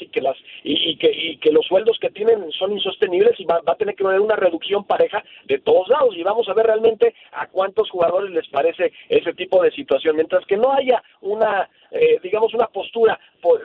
y 0.00 0.08
que 0.08 0.20
las 0.20 0.36
y, 0.64 0.96
que, 0.96 1.10
y 1.10 1.36
que 1.38 1.52
los 1.52 1.66
sueldos 1.66 1.98
que 2.00 2.10
tienen 2.10 2.50
son 2.52 2.72
insostenibles 2.72 3.38
y 3.38 3.44
va, 3.44 3.60
va 3.60 3.72
a 3.72 3.76
tener 3.76 3.94
que 3.94 4.04
haber 4.04 4.20
una 4.20 4.36
reducción 4.36 4.84
pareja 4.84 5.22
de 5.44 5.58
todos 5.58 5.88
lados 5.88 6.14
y 6.16 6.22
vamos 6.22 6.48
a 6.48 6.54
ver 6.54 6.66
realmente 6.66 7.14
a 7.32 7.46
cuántos 7.46 7.90
jugadores 7.90 8.30
les 8.30 8.48
parece 8.48 8.92
ese 9.08 9.32
tipo 9.34 9.62
de 9.62 9.70
situación. 9.72 10.16
Mientras 10.16 10.44
que 10.46 10.56
no 10.56 10.72
haya 10.72 11.02
una, 11.20 11.68
eh, 11.90 12.18
digamos, 12.22 12.54
una 12.54 12.66
postura 12.66 13.18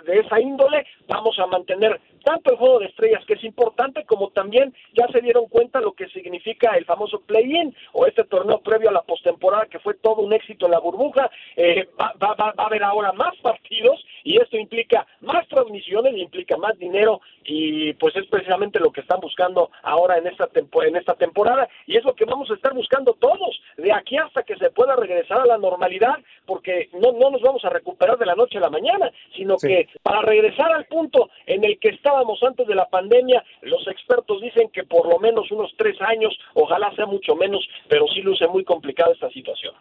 de 0.06 0.20
esa 0.20 0.40
índole, 0.40 0.86
vamos 1.08 1.38
a 1.40 1.48
mantener 1.48 2.00
tanto 2.24 2.52
el 2.52 2.58
juego 2.58 2.80
de 2.80 2.86
estrellas, 2.86 3.24
que 3.26 3.34
es 3.34 3.44
importante, 3.44 4.06
como 4.06 4.30
también 4.30 4.74
ya 4.94 5.08
se 5.08 5.22
dieron 5.22 5.48
cuenta 5.48 5.82
lo 5.82 5.94
que 5.94 6.08
significa 6.08 6.76
el 6.78 6.86
famoso 6.86 7.20
play-in 7.22 7.76
o 7.92 8.06
este 8.06 8.24
torneo 8.24 8.60
previo 8.60 8.90
a 8.90 8.94
la 8.94 9.02
postemporada, 9.02 9.66
que 9.66 9.80
fue 9.80 9.96
todo 9.96 10.22
un 10.22 10.32
éxito 10.32 10.66
en 10.66 10.72
la 10.72 10.80
burbuja. 10.80 11.30
Eh, 11.58 11.90
va, 12.00 12.14
va, 12.22 12.34
va, 12.36 12.54
a 12.58 12.66
haber 12.66 12.84
ahora 12.84 13.12
más 13.12 13.36
partidos 13.42 14.06
y 14.24 14.42
esto 14.42 14.58
implica 14.58 15.06
más 15.22 15.48
transmisiones, 15.48 16.16
implica 16.16 16.56
más 16.58 16.78
dinero 16.78 17.20
y 17.46 17.94
pues 17.94 18.16
es 18.16 18.26
precisamente 18.28 18.80
lo 18.80 18.92
que 18.92 19.02
están 19.02 19.20
buscando 19.20 19.70
ahora 19.82 20.18
en 20.18 20.28
esta, 20.28 20.50
en 20.54 20.96
esta 20.96 21.16
temporada 21.16 21.68
y 21.86 21.98
es 21.98 22.04
lo 22.06 22.16
que 22.16 22.26
vamos 22.26 22.50
a 22.50 22.54
estar 22.54 22.74
buscando 22.74 23.14
todos 23.14 23.62
de 23.78 23.92
aquí 23.92 24.18
hasta 24.18 24.44
que 24.44 24.56
se 24.56 24.70
pueda 24.70 24.96
regresar 24.96 25.42
a 25.42 25.46
la 25.46 25.58
normalidad, 25.58 26.16
porque 26.46 26.90
no, 26.94 27.12
no 27.12 27.32
nos 27.32 27.42
vamos 27.42 27.64
a 27.66 27.70
recuperar 27.70 28.13
de 28.20 28.26
la 28.26 28.36
noche 28.36 28.58
a 28.58 28.62
la 28.62 28.70
mañana, 28.70 29.12
sino 29.36 29.58
que 29.58 29.88
para 30.02 30.22
regresar 30.22 30.72
al 30.72 30.86
punto 30.86 31.30
en 31.46 31.64
el 31.64 31.80
que 31.80 31.90
estábamos 31.90 32.42
antes 32.44 32.68
de 32.68 32.76
la 32.76 32.90
pandemia, 32.90 33.44
los 33.62 33.88
expertos 33.88 34.42
dicen 34.42 34.70
que 34.70 34.84
por 34.84 35.08
lo 35.08 35.20
menos 35.20 35.52
unos 35.52 35.74
tres 35.78 36.00
años, 36.02 36.38
ojalá 36.54 36.94
sea 36.96 37.06
mucho 37.06 37.36
menos, 37.36 37.68
pero 37.88 38.08
sí 38.08 38.22
luce 38.22 38.48
muy 38.48 38.64
complicada 38.64 39.14
esta 39.14 39.30
situación. 39.30 39.74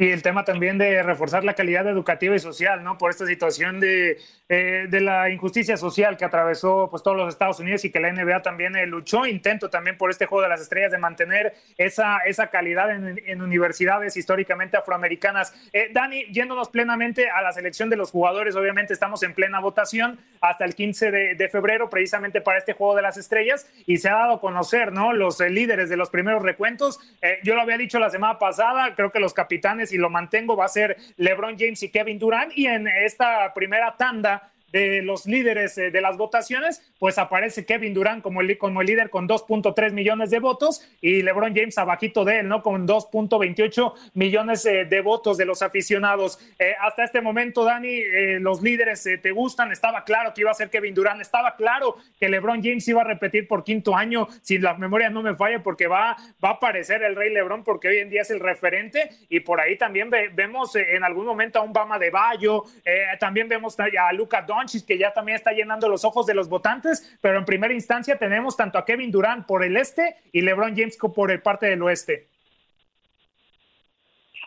Y 0.00 0.12
el 0.12 0.22
tema 0.22 0.46
también 0.46 0.78
de 0.78 1.02
reforzar 1.02 1.44
la 1.44 1.52
calidad 1.52 1.86
educativa 1.86 2.34
y 2.34 2.38
social, 2.38 2.82
¿no? 2.82 2.96
Por 2.96 3.10
esta 3.10 3.26
situación 3.26 3.80
de, 3.80 4.16
eh, 4.48 4.86
de 4.88 5.00
la 5.02 5.28
injusticia 5.28 5.76
social 5.76 6.16
que 6.16 6.24
atravesó 6.24 6.88
pues, 6.90 7.02
todos 7.02 7.18
los 7.18 7.28
Estados 7.28 7.60
Unidos 7.60 7.84
y 7.84 7.92
que 7.92 8.00
la 8.00 8.10
NBA 8.10 8.40
también 8.40 8.74
eh, 8.76 8.86
luchó, 8.86 9.26
intento 9.26 9.68
también 9.68 9.98
por 9.98 10.10
este 10.10 10.24
juego 10.24 10.42
de 10.42 10.48
las 10.48 10.62
estrellas 10.62 10.90
de 10.90 10.96
mantener 10.96 11.54
esa, 11.76 12.18
esa 12.26 12.46
calidad 12.46 12.90
en, 12.90 13.42
universidades 13.42 14.16
históricamente 14.16 14.78
afroamericanas. 14.78 15.54
Eh, 15.72 15.90
Dani, 15.92 16.24
yéndonos 16.32 16.70
plenamente 16.70 17.28
a 17.28 17.42
la 17.42 17.52
selección 17.52 17.90
de 17.90 17.96
los 17.96 18.10
jugadores, 18.10 18.56
obviamente 18.56 18.94
estamos 18.94 19.22
en 19.22 19.34
plena 19.34 19.60
votación 19.60 20.18
hasta 20.40 20.64
el 20.64 20.74
15 20.74 21.10
de, 21.10 21.34
de 21.34 21.48
febrero, 21.48 21.90
precisamente 21.90 22.40
para 22.40 22.58
este 22.58 22.72
juego 22.72 22.96
de 22.96 23.02
las 23.02 23.18
estrellas, 23.18 23.70
y 23.86 23.98
se 23.98 24.08
ha 24.08 24.14
dado 24.14 24.32
a 24.36 24.40
conocer, 24.40 24.92
¿no? 24.92 25.12
Los 25.12 25.40
líderes 25.40 25.90
de 25.90 25.98
los 25.98 26.08
primeros 26.08 26.42
recuentos. 26.42 26.98
yo 27.44 27.54
lo 27.54 27.60
había 27.60 27.76
dicho 27.76 27.98
la 27.98 28.08
semana 28.08 28.38
pasada, 28.38 28.94
creo 28.96 29.12
que 29.12 29.20
los 29.20 29.34
capitanes 29.34 29.89
y 29.92 29.98
lo 29.98 30.10
mantengo, 30.10 30.56
va 30.56 30.66
a 30.66 30.68
ser 30.68 30.96
LeBron 31.16 31.56
James 31.58 31.82
y 31.82 31.90
Kevin 31.90 32.18
Durant. 32.18 32.52
Y 32.56 32.66
en 32.66 32.86
esta 32.86 33.52
primera 33.54 33.96
tanda 33.96 34.50
de 34.72 35.02
los 35.02 35.26
líderes 35.26 35.76
eh, 35.78 35.90
de 35.90 36.00
las 36.00 36.16
votaciones, 36.16 36.82
pues 36.98 37.18
aparece 37.18 37.64
Kevin 37.64 37.94
Durant 37.94 38.22
como 38.22 38.40
el, 38.40 38.56
como 38.58 38.80
el 38.80 38.86
líder 38.86 39.10
con 39.10 39.28
2.3 39.28 39.92
millones 39.92 40.30
de 40.30 40.38
votos 40.38 40.86
y 41.00 41.22
LeBron 41.22 41.54
James 41.54 41.76
abajito 41.78 42.24
de 42.24 42.40
él, 42.40 42.48
¿no? 42.48 42.62
Con 42.62 42.86
2.28 42.86 43.94
millones 44.14 44.64
eh, 44.66 44.84
de 44.84 45.00
votos 45.00 45.36
de 45.36 45.44
los 45.44 45.62
aficionados. 45.62 46.38
Eh, 46.58 46.74
hasta 46.80 47.04
este 47.04 47.20
momento, 47.20 47.64
Dani, 47.64 48.00
los 48.40 48.62
líderes 48.62 49.02
te 49.02 49.30
gustan, 49.30 49.72
estaba 49.72 50.04
claro 50.04 50.32
que 50.34 50.42
iba 50.42 50.50
a 50.50 50.54
ser 50.54 50.70
Kevin 50.70 50.94
Durant, 50.94 51.20
estaba 51.20 51.56
claro 51.56 51.96
que 52.18 52.28
LeBron 52.28 52.62
James 52.62 52.86
iba 52.88 53.02
a 53.02 53.04
repetir 53.04 53.48
por 53.48 53.64
quinto 53.64 53.96
año, 53.96 54.28
si 54.42 54.58
la 54.58 54.74
memoria 54.74 55.10
no 55.10 55.22
me 55.22 55.34
falla, 55.34 55.62
porque 55.62 55.86
va, 55.86 56.16
va 56.42 56.50
a 56.50 56.52
aparecer 56.52 57.02
el 57.02 57.16
rey 57.16 57.32
LeBron, 57.32 57.64
porque 57.64 57.88
hoy 57.88 57.98
en 57.98 58.10
día 58.10 58.22
es 58.22 58.30
el 58.30 58.40
referente 58.40 59.10
y 59.28 59.40
por 59.40 59.60
ahí 59.60 59.76
también 59.76 60.10
vemos 60.10 60.76
en 60.76 61.04
algún 61.04 61.26
momento 61.26 61.58
a 61.58 61.62
un 61.62 61.72
Bama 61.72 61.98
de 61.98 62.10
Bayo, 62.10 62.64
también 63.18 63.48
vemos 63.48 63.76
a 63.78 64.12
Luca 64.12 64.42
Don 64.42 64.59
que 64.86 64.98
ya 64.98 65.12
también 65.12 65.36
está 65.36 65.52
llenando 65.52 65.88
los 65.88 66.04
ojos 66.04 66.26
de 66.26 66.34
los 66.34 66.48
votantes, 66.48 67.18
pero 67.20 67.38
en 67.38 67.44
primera 67.44 67.74
instancia 67.74 68.18
tenemos 68.18 68.56
tanto 68.56 68.78
a 68.78 68.84
Kevin 68.84 69.10
Durant 69.10 69.46
por 69.46 69.64
el 69.64 69.76
este 69.76 70.16
y 70.32 70.42
LeBron 70.42 70.76
James 70.76 70.98
por 71.14 71.30
el 71.30 71.42
parte 71.42 71.66
del 71.66 71.82
oeste. 71.82 72.28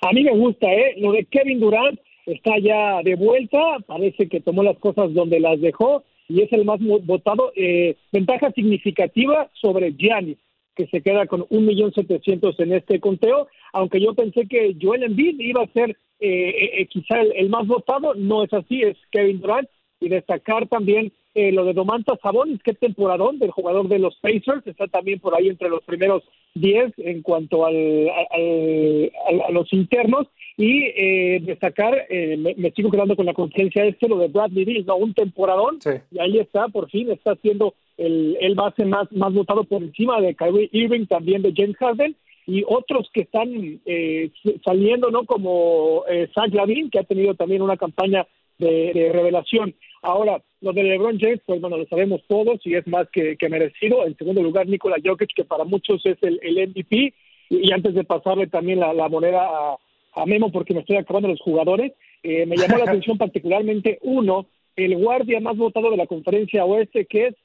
A 0.01 0.11
mí 0.11 0.23
me 0.23 0.31
gusta, 0.31 0.71
¿eh? 0.71 0.95
Lo 0.97 1.13
de 1.13 1.25
Kevin 1.25 1.59
Durant 1.59 1.99
está 2.25 2.57
ya 2.59 3.01
de 3.03 3.15
vuelta, 3.15 3.59
parece 3.85 4.27
que 4.27 4.41
tomó 4.41 4.63
las 4.63 4.77
cosas 4.77 5.13
donde 5.13 5.39
las 5.39 5.59
dejó 5.61 6.03
y 6.27 6.41
es 6.41 6.51
el 6.53 6.65
más 6.65 6.79
votado. 6.81 7.51
Eh, 7.55 7.95
ventaja 8.11 8.51
significativa 8.51 9.49
sobre 9.53 9.93
Giannis, 9.93 10.37
que 10.75 10.87
se 10.87 11.01
queda 11.01 11.25
con 11.27 11.45
un 11.49 11.65
millón 11.65 11.93
setecientos 11.93 12.59
en 12.59 12.73
este 12.73 12.99
conteo, 12.99 13.47
aunque 13.71 14.01
yo 14.01 14.13
pensé 14.13 14.47
que 14.47 14.75
Joel 14.81 15.03
Embiid 15.03 15.39
iba 15.39 15.63
a 15.63 15.71
ser 15.71 15.91
eh, 16.19 16.49
eh, 16.49 16.81
eh 16.81 16.87
quizá 16.87 17.19
el, 17.21 17.33
el, 17.35 17.49
más 17.49 17.67
votado, 17.67 18.13
no 18.15 18.43
es 18.43 18.53
así, 18.53 18.81
es 18.81 18.97
Kevin 19.11 19.41
Durant 19.41 19.69
y 20.03 20.09
destacar 20.09 20.67
también 20.67 21.11
eh, 21.33 21.51
lo 21.51 21.65
de 21.65 21.73
Domantas 21.73 22.19
Sabonis, 22.21 22.61
que 22.61 22.73
temporadón 22.73 23.39
del 23.39 23.51
jugador 23.51 23.87
de 23.87 23.99
los 23.99 24.15
Pacers, 24.17 24.65
está 24.65 24.87
también 24.87 25.19
por 25.19 25.35
ahí 25.35 25.47
entre 25.47 25.69
los 25.69 25.81
primeros 25.83 26.23
10 26.55 26.93
en 26.97 27.21
cuanto 27.23 27.65
al, 27.65 28.09
a 28.09 29.51
los 29.51 29.71
internos, 29.73 30.27
y 30.57 30.83
eh, 30.95 31.39
destacar, 31.41 32.05
eh, 32.09 32.37
me, 32.37 32.71
sigo 32.71 32.91
quedando 32.91 33.15
con 33.15 33.25
la 33.25 33.33
conciencia 33.33 33.85
este, 33.85 34.07
lo 34.07 34.19
de 34.19 34.27
Bradley 34.27 34.65
Beal, 34.65 34.85
¿no? 34.85 34.97
Un 34.97 35.13
temporadón, 35.13 35.79
y 36.11 36.19
ahí 36.19 36.37
está, 36.37 36.67
por 36.67 36.89
fin, 36.89 37.09
está 37.09 37.35
siendo 37.37 37.73
el, 37.97 38.37
el 38.39 38.53
base 38.53 38.85
más, 38.85 39.11
más 39.11 39.33
votado 39.33 39.63
por 39.63 39.81
encima 39.81 40.21
de 40.21 40.35
Kyrie 40.35 40.69
Irving, 40.71 41.07
también 41.07 41.41
de 41.41 41.53
James 41.55 41.77
Harden, 41.77 42.15
y 42.45 42.63
otros 42.67 43.09
que 43.13 43.21
están 43.21 43.79
eh, 43.85 44.31
saliendo, 44.65 45.09
¿no? 45.11 45.25
Como 45.25 46.03
eh, 46.09 46.29
Zach 46.33 46.53
Lavin, 46.53 46.89
que 46.89 46.99
ha 46.99 47.03
tenido 47.03 47.35
también 47.35 47.61
una 47.61 47.77
campaña 47.77 48.27
de, 48.57 49.09
revelación. 49.11 49.75
Ahora, 50.01 50.41
lo 50.61 50.73
de 50.73 50.83
LeBron 50.83 51.19
James, 51.19 51.41
pues 51.45 51.61
bueno, 51.61 51.77
lo 51.77 51.85
sabemos 51.87 52.21
todos 52.27 52.59
y 52.65 52.75
es 52.75 52.87
más 52.87 53.07
que, 53.09 53.37
merecido. 53.49 54.05
En 54.05 54.15
segundo 54.17 54.41
lugar, 54.41 54.67
Nikola 54.67 54.97
Jokic, 55.03 55.33
que 55.35 55.45
para 55.45 55.63
muchos 55.63 56.05
es 56.05 56.17
el, 56.21 56.39
el 56.43 56.69
MVP. 56.69 57.13
Y, 57.49 57.71
antes 57.71 57.93
de 57.93 58.03
pasarle 58.03 58.47
también 58.47 58.79
la, 58.79 59.09
moneda 59.09 59.41
a, 59.43 59.77
a, 60.15 60.25
Memo, 60.25 60.51
porque 60.51 60.73
me 60.73 60.79
estoy 60.79 60.97
acabando 60.97 61.27
los 61.27 61.41
jugadores, 61.41 61.93
eh, 62.23 62.45
me 62.45 62.57
llamó 62.57 62.77
la 62.77 62.85
atención 62.89 63.17
particularmente 63.17 63.99
uno, 64.01 64.47
el 64.75 64.97
guardia 64.97 65.39
más 65.39 65.57
votado 65.57 65.91
de 65.91 65.97
la 65.97 66.07
conferencia 66.07 66.65
oeste, 66.65 67.05
que 67.05 67.27
es 67.27 67.35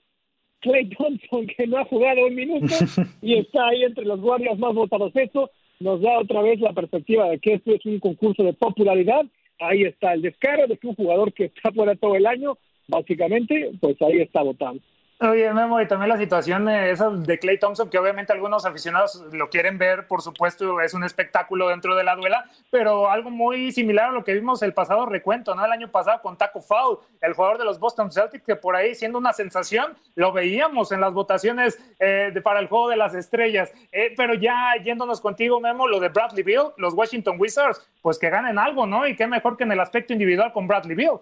Clay 0.60 0.88
Thompson, 0.90 1.46
que 1.46 1.66
no 1.66 1.78
ha 1.78 1.84
jugado 1.84 2.26
un 2.26 2.34
minuto 2.34 2.66
y 3.22 3.34
está 3.34 3.68
ahí 3.68 3.84
entre 3.84 4.04
los 4.04 4.20
guardias 4.20 4.58
más 4.58 4.74
votados. 4.74 5.12
Eso 5.14 5.50
nos 5.80 6.00
da 6.00 6.18
otra 6.18 6.42
vez 6.42 6.60
la 6.60 6.72
perspectiva 6.72 7.28
de 7.28 7.38
que 7.38 7.54
esto 7.54 7.74
es 7.74 7.84
un 7.86 8.00
concurso 8.00 8.42
de 8.42 8.52
popularidad 8.52 9.24
ahí 9.60 9.82
está 9.82 10.14
el 10.14 10.22
descaro 10.22 10.66
de 10.66 10.76
que 10.76 10.86
un 10.86 10.94
jugador 10.94 11.32
que 11.32 11.46
está 11.46 11.72
fuera 11.72 11.94
todo 11.96 12.16
el 12.16 12.26
año, 12.26 12.58
básicamente, 12.86 13.70
pues 13.80 14.00
ahí 14.02 14.20
está 14.20 14.42
votando. 14.42 14.82
Oye, 15.20 15.52
Memo, 15.52 15.80
y 15.80 15.88
también 15.88 16.10
la 16.10 16.16
situación 16.16 16.68
esa 16.68 17.10
de 17.10 17.40
Clay 17.40 17.58
Thompson, 17.58 17.90
que 17.90 17.98
obviamente 17.98 18.32
algunos 18.32 18.64
aficionados 18.64 19.16
lo 19.32 19.50
quieren 19.50 19.76
ver, 19.76 20.06
por 20.06 20.22
supuesto, 20.22 20.80
es 20.80 20.94
un 20.94 21.02
espectáculo 21.02 21.66
dentro 21.70 21.96
de 21.96 22.04
la 22.04 22.14
duela, 22.14 22.48
pero 22.70 23.10
algo 23.10 23.28
muy 23.28 23.72
similar 23.72 24.10
a 24.10 24.12
lo 24.12 24.22
que 24.22 24.32
vimos 24.32 24.62
el 24.62 24.74
pasado 24.74 25.06
recuento, 25.06 25.56
¿no? 25.56 25.64
El 25.64 25.72
año 25.72 25.90
pasado 25.90 26.22
con 26.22 26.38
Taco 26.38 26.60
Fall, 26.60 26.98
el 27.20 27.32
jugador 27.32 27.58
de 27.58 27.64
los 27.64 27.80
Boston 27.80 28.12
Celtics, 28.12 28.44
que 28.44 28.54
por 28.54 28.76
ahí 28.76 28.94
siendo 28.94 29.18
una 29.18 29.32
sensación, 29.32 29.96
lo 30.14 30.30
veíamos 30.32 30.92
en 30.92 31.00
las 31.00 31.12
votaciones 31.12 31.80
eh, 31.98 32.32
para 32.44 32.60
el 32.60 32.68
juego 32.68 32.88
de 32.88 32.96
las 32.96 33.12
estrellas. 33.16 33.72
Eh, 33.90 34.14
pero 34.16 34.34
ya 34.34 34.74
yéndonos 34.84 35.20
contigo, 35.20 35.60
Memo, 35.60 35.88
lo 35.88 35.98
de 35.98 36.10
Bradley 36.10 36.44
Bill, 36.44 36.68
los 36.76 36.94
Washington 36.94 37.38
Wizards, 37.40 37.84
pues 38.02 38.20
que 38.20 38.30
ganen 38.30 38.56
algo, 38.56 38.86
¿no? 38.86 39.04
Y 39.04 39.16
qué 39.16 39.26
mejor 39.26 39.56
que 39.56 39.64
en 39.64 39.72
el 39.72 39.80
aspecto 39.80 40.12
individual 40.12 40.52
con 40.52 40.68
Bradley 40.68 40.94
Bill. 40.94 41.18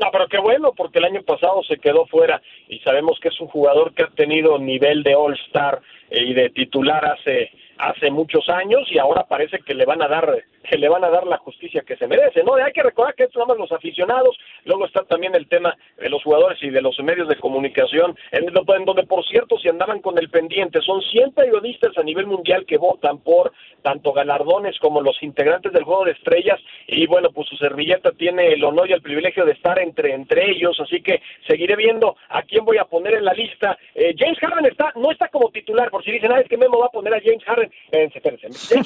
No, 0.00 0.10
pero 0.10 0.28
qué 0.28 0.38
bueno, 0.38 0.72
porque 0.74 0.98
el 0.98 1.04
año 1.04 1.22
pasado 1.22 1.62
se 1.62 1.76
quedó 1.76 2.06
fuera 2.06 2.40
y 2.68 2.78
sabemos 2.78 3.20
que 3.20 3.28
es 3.28 3.38
un 3.38 3.48
jugador 3.48 3.92
que 3.92 4.04
ha 4.04 4.08
tenido 4.08 4.58
nivel 4.58 5.02
de 5.02 5.14
All-Star 5.14 5.82
eh, 6.10 6.24
y 6.24 6.32
de 6.32 6.48
titular 6.50 7.04
hace 7.04 7.50
hace 7.76 8.10
muchos 8.10 8.48
años 8.48 8.82
y 8.90 8.98
ahora 8.98 9.24
parece 9.26 9.58
que 9.60 9.74
le 9.74 9.86
van 9.86 10.02
a 10.02 10.08
dar 10.08 10.44
que 10.62 10.78
le 10.78 10.88
van 10.88 11.04
a 11.04 11.10
dar 11.10 11.26
la 11.26 11.38
justicia 11.38 11.82
que 11.82 11.96
se 11.96 12.06
merece, 12.06 12.42
¿no? 12.42 12.54
Hay 12.54 12.72
que 12.72 12.82
recordar 12.82 13.14
que 13.14 13.24
estos 13.24 13.46
son 13.46 13.58
los 13.58 13.72
aficionados, 13.72 14.36
luego 14.64 14.86
está 14.86 15.02
también 15.04 15.34
el 15.34 15.48
tema 15.48 15.76
de 15.96 16.08
los 16.08 16.22
jugadores 16.22 16.62
y 16.62 16.70
de 16.70 16.82
los 16.82 16.98
medios 17.00 17.28
de 17.28 17.36
comunicación, 17.36 18.16
en, 18.32 18.46
donde 18.52 19.02
por 19.04 19.24
cierto 19.26 19.58
se 19.58 19.70
andaban 19.70 20.00
con 20.00 20.18
el 20.18 20.28
pendiente, 20.30 20.80
son 20.82 21.00
100 21.02 21.32
periodistas 21.32 21.96
a 21.96 22.02
nivel 22.02 22.26
mundial 22.26 22.66
que 22.66 22.76
votan 22.76 23.18
por 23.18 23.52
tanto 23.82 24.12
galardones 24.12 24.78
como 24.78 25.00
los 25.00 25.22
integrantes 25.22 25.72
del 25.72 25.84
Juego 25.84 26.04
de 26.04 26.12
Estrellas 26.12 26.60
y 26.86 27.06
bueno, 27.06 27.30
pues 27.30 27.48
su 27.48 27.56
servilleta 27.56 28.12
tiene 28.12 28.52
el 28.52 28.62
honor 28.64 28.88
y 28.90 28.92
el 28.92 29.02
privilegio 29.02 29.44
de 29.44 29.52
estar 29.52 29.78
entre 29.78 30.12
entre 30.12 30.50
ellos, 30.50 30.78
así 30.80 31.02
que 31.02 31.22
seguiré 31.46 31.76
viendo 31.76 32.16
a 32.28 32.42
quién 32.42 32.64
voy 32.64 32.78
a 32.78 32.84
poner 32.84 33.14
en 33.14 33.24
la 33.24 33.32
lista. 33.32 33.78
Eh, 33.94 34.14
James 34.18 34.38
Harden 34.38 34.66
está 34.66 34.92
no 34.96 35.10
está 35.10 35.28
como 35.28 35.50
titular, 35.50 35.90
por 35.90 36.04
si 36.04 36.12
dicen, 36.12 36.32
ah, 36.32 36.40
es 36.40 36.48
que 36.48 36.56
Memo 36.56 36.78
va 36.78 36.86
a 36.86 36.90
poner 36.90 37.14
a 37.14 37.20
James 37.20 37.42
Harden, 37.44 37.70
James 37.90 38.12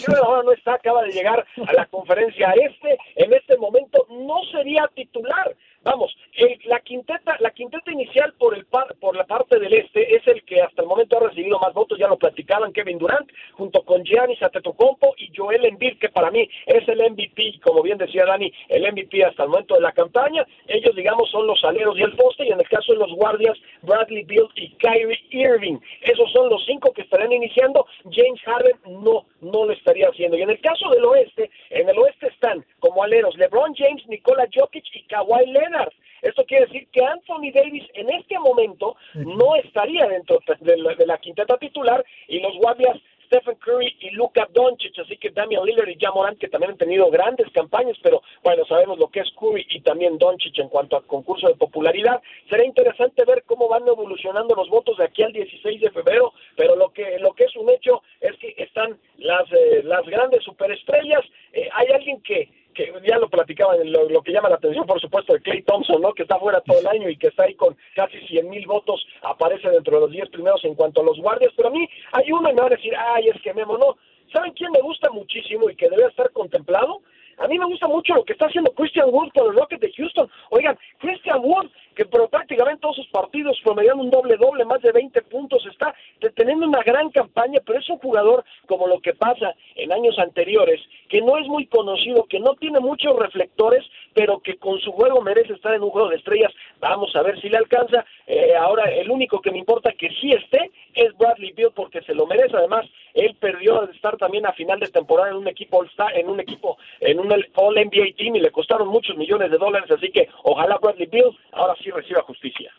Harden 0.07 0.25
ahora 0.25 0.43
no 0.43 0.53
está, 0.53 0.75
acaba 0.75 1.03
de 1.03 1.13
llegar 1.13 1.45
a 1.67 1.73
la 1.73 1.87
conferencia 1.87 2.53
este, 2.53 2.99
en 3.17 3.33
este 3.33 3.57
momento 3.57 4.07
no 4.11 4.43
sería 4.53 4.89
titular. 4.95 5.57
Vamos, 5.85 6.17
la 6.65 6.81
quinteta, 6.81 7.37
la 7.41 7.51
quinteta 7.51 7.93
inicial 7.93 8.33
por 8.39 8.57
el 8.57 8.65
por 9.01 9.17
la 9.17 9.25
parte 9.25 9.59
del 9.59 9.73
este 9.75 10.17
es 10.17 10.27
el 10.27 10.43
que 10.45 10.61
hasta 10.63 10.83
el 10.83 10.89
momento 10.89 11.19
ha 11.19 11.29
recibido 11.29 11.59
más 11.59 11.73
votos, 11.75 11.99
ya 11.99 12.09
lo 12.09 12.17
platicaban 12.17 12.73
Kevin 12.73 12.99
Durant, 12.99 13.31
junto 13.53 13.83
con 13.83 14.03
Giannis 14.03 14.43
Antetokounmpo 14.43 15.15
y 15.19 15.31
Joel 15.37 15.65
Embiid, 15.65 15.99
que 15.99 16.09
para 16.09 16.31
mí 16.31 16.49
es 16.67 16.89
el 16.89 16.99
MVP, 17.11 17.61
como 17.63 17.83
bien 17.83 17.99
decía 17.99 18.25
Dani, 18.25 18.53
el 18.69 18.91
MVP 18.91 19.25
hasta 19.25 19.45
el 19.45 19.51
momento 19.51 19.75
de 19.75 19.83
la 19.83 19.93
campaña. 19.93 20.47
Ellos, 20.67 20.97
digamos, 20.97 21.31
son 21.31 21.47
los 21.47 21.63
aleros 21.65 21.99
y 21.99 22.03
el 22.03 22.17
poste, 22.17 22.47
y 22.47 22.53
en 22.53 22.61
el 22.61 22.69
caso 22.69 22.93
de 22.93 22.99
los 22.99 23.13
guardias, 23.13 23.57
Bradley 23.83 24.25
Bill 24.25 24.49
y 24.57 24.71
Kyrie 24.77 25.21
Irving. 25.31 25.79
Esos 26.01 26.33
son 26.33 26.49
los 26.49 26.65
cinco 26.65 26.93
que 26.93 27.03
estarán 27.03 27.33
iniciando. 27.33 27.87
James 28.11 28.41
Harden 28.43 28.77
no, 29.03 29.27
no 29.41 29.67
lo 29.67 29.73
estaría 29.73 30.09
haciendo. 30.09 30.37
Y 30.37 30.43
en 30.43 30.51
el 30.51 30.61
caso 30.61 30.89
del 30.91 31.05
oeste, 31.05 31.51
en 31.71 31.89
el 31.89 31.99
oeste 31.99 32.29
están 32.29 32.65
como 32.81 33.03
aleros 33.03 33.37
LeBron 33.37 33.75
James, 33.75 34.07
Nikola 34.09 34.47
Jokic 34.53 34.85
y 34.95 35.03
Kawhi 35.05 35.47
Leonard. 35.47 35.74
Esto 36.23 36.45
quiere 36.47 36.67
decir 36.67 36.89
que 36.91 37.05
Anthony 37.05 37.53
Davis 37.53 37.85
en 37.95 38.09
este 38.11 38.39
momento 38.39 38.97
no 39.15 39.57
estaría 39.57 40.07
dentro 40.07 40.39
de 40.61 41.07
la, 41.07 41.19
quinteta 41.19 41.59
titular 41.59 42.05
y 42.29 42.41
los 42.41 42.57
guardias 42.57 42.97
Stephen 43.27 43.57
Curry 43.57 43.97
y 44.01 44.11
Luka 44.11 44.47
Doncic, 44.53 44.99
así 44.99 45.17
que 45.17 45.31
Damian 45.31 45.65
Lillard 45.65 45.89
y 45.89 45.99
Jamorant 45.99 46.39
que 46.39 46.49
también 46.49 46.73
han 46.73 46.79
tenido 46.79 47.11
grandes 47.11 47.51
campañas, 47.53 47.97
pero 48.03 48.23
bueno, 48.43 48.65
sabemos 48.67 48.99
lo 48.99 49.09
que 49.09 49.21
es 49.21 49.31
Curry 49.39 49.67
y 49.71 49.81
también 49.81 50.19
Doncic 50.19 50.59
en 50.59 50.69
cuanto 50.69 50.97
a 50.97 51.07
concurso 51.07 51.49
de 51.49 51.55
popularidad. 51.55 52.23
Será 52.49 52.65
interesante 52.65 53.25
ver 53.25 53.43
cómo 53.45 53.69
van 53.69 53.87
evolucionando 53.87 54.55
los 54.55 54.69
votos 54.69 54.99
de 54.99 55.05
aquí 55.05 55.23
al 55.23 55.33
16 55.33 55.81
de 55.81 55.91
febrero, 55.91 56.33
pero 56.57 56.77
lo 56.77 56.91
que 56.91 57.19
lo 57.19 57.33
que 57.33 57.45
es 57.45 57.57
un 57.57 57.69
hecho 57.71 58.03
es 58.21 58.37
que 58.39 58.55
están 58.59 58.99
las 59.19 59.51
eh, 59.53 59.83
las 59.85 60.07
grandes 60.07 60.43
superestrellas. 60.45 61.25
Eh, 61.53 61.69
hay 61.73 61.89
alguien 61.89 62.21
que 62.23 62.49
que 62.75 62.93
ya 63.07 63.19
lo 63.19 63.29
platicaba, 63.29 63.77
lo, 63.77 64.09
lo, 64.09 64.23
que 64.23 64.33
llama 64.33 64.49
la 64.49 64.57
atención, 64.57 64.87
por 64.87 65.01
supuesto, 65.01 65.33
de 65.33 65.41
Clay 65.41 65.63
Thompson, 65.63 66.03
¿no? 66.03 66.13
Que 66.13 66.23
está 66.23 66.39
fuera 66.39 66.61
todo 66.61 66.79
el 66.79 66.87
año 66.87 67.09
y 67.09 67.17
que 67.17 67.29
está 67.29 67.45
ahí 67.45 67.55
con 67.55 67.77
casi 67.95 68.19
100 68.27 68.51
mil 68.51 68.67
votos, 68.67 69.07
aparece 69.23 69.71
dentro 69.71 69.97
de 69.97 70.01
los 70.03 70.11
10 70.11 70.29
primeros 70.31 70.65
en 70.65 70.75
cuanto 70.75 71.01
a 71.01 71.05
los 71.05 71.19
guardias, 71.19 71.53
pero 71.57 71.69
a 71.69 71.73
mí 71.73 71.89
hay 72.13 72.33
uno 72.33 72.51
y 72.51 72.55
me 72.55 72.61
va 72.61 72.67
a 72.67 72.71
decir, 72.71 72.93
ay, 72.97 73.29
es 73.29 73.41
que 73.41 73.55
Memo, 73.55 73.79
no. 73.79 73.97
¿Saben 74.33 74.53
quién 74.53 74.73
me 74.73 74.81
gusta 74.81 75.11
muchísimo 75.11 75.71
y 75.71 75.77
que 75.77 75.89
debe 75.89 76.07
estar 76.07 76.31
contemplado? 76.33 77.03
A 77.39 77.49
mí 77.49 77.59
me 77.59 77.67
gusta 77.67 77.89
mucho 77.89 78.15
lo 78.15 78.25
que 78.25 78.33
está 78.33 78.47
haciendo 78.47 78.73
Christian 78.73 79.09
Wood 79.11 79.31
con 79.33 79.47
los 79.47 79.57
Rockets 79.57 79.81
de 79.81 79.93
Houston. 79.93 80.31
Oigan, 80.51 80.79
Christian 80.99 81.41
Wood, 81.43 81.67
que 81.95 82.05
pero 82.05 82.29
prácticamente 82.29 82.81
todos 82.81 82.97
sus 82.97 83.09
partidos 83.09 83.59
promediando 83.65 84.05
un 84.05 84.11
doble-doble, 84.11 84.65
más 84.65 84.81
de 84.83 84.93
20 84.93 85.23
puntos, 85.23 85.65
está 85.67 85.95
teniendo 86.35 86.67
una 86.67 86.83
gran 86.83 87.11
campaña, 87.11 87.61
pero 87.65 87.79
es 87.79 87.89
un 87.89 87.99
jugador 87.99 88.45
como 88.67 88.87
lo 88.87 89.01
que 89.01 89.15
pasa 89.15 89.55
en 89.75 89.93
años 89.93 90.19
anteriores, 90.19 90.81
que 91.15 91.23
no 91.23 91.39
es 91.39 91.47
muy 91.47 91.67
conocido, 91.67 92.25
que 92.25 92.41
no 92.41 92.55
tiene 92.55 92.81
muchos 92.81 93.17
reflectores, 93.17 93.85
pero 94.15 94.41
que 94.41 94.57
con 94.57 94.81
su 94.81 94.91
juego 94.91 95.21
merece 95.21 95.53
estar 95.53 95.73
en 95.73 95.85
un 95.85 95.91
juego 95.91 96.09
de 96.09 96.17
estrellas. 96.17 96.53
Vamos 96.81 97.15
a 97.15 97.23
ver 97.23 97.41
si 97.41 97.49
le 97.49 97.57
alcanza. 97.57 98.05
Eh, 98.27 98.53
ahora, 98.57 98.91
el 98.91 99.09
único 99.09 99.41
que 99.41 99.53
me 99.53 99.59
importa 99.59 99.93
que 99.93 100.09
sí 100.21 100.33
esté 100.33 100.73
es 100.93 101.17
Bradley 101.17 101.53
Beal, 101.53 101.71
porque 101.73 102.03
se 102.03 102.17
lo 102.17 102.27
merece. 102.27 102.57
Además, 102.57 102.87
él 103.13 103.37
perdió 103.39 103.87
de 103.87 103.93
estar 103.93 104.17
también 104.17 104.45
a 104.45 104.55
final 104.55 104.81
de 104.81 104.89
temporada 104.89 105.31
en 105.31 105.37
un 105.37 105.47
equipo 105.47 105.79
All-Star, 105.79 106.19
en 106.19 106.29
un 106.29 106.41
equipo, 106.41 106.79
en 106.99 107.21
un 107.21 107.33
All-NBA 107.33 108.17
Team 108.17 108.35
y 108.35 108.41
le 108.41 108.51
costaron 108.51 108.89
muchos 108.89 109.17
millones 109.17 109.53
de 109.53 109.59
dólares. 109.59 109.89
Así 109.93 110.11
que 110.11 110.29
ojalá 110.43 110.79
Bradley 110.83 111.07
Beal 111.07 111.31
ahora 111.53 111.77
sí 111.81 111.93
reciba 111.93 112.23
justicia. 112.23 112.74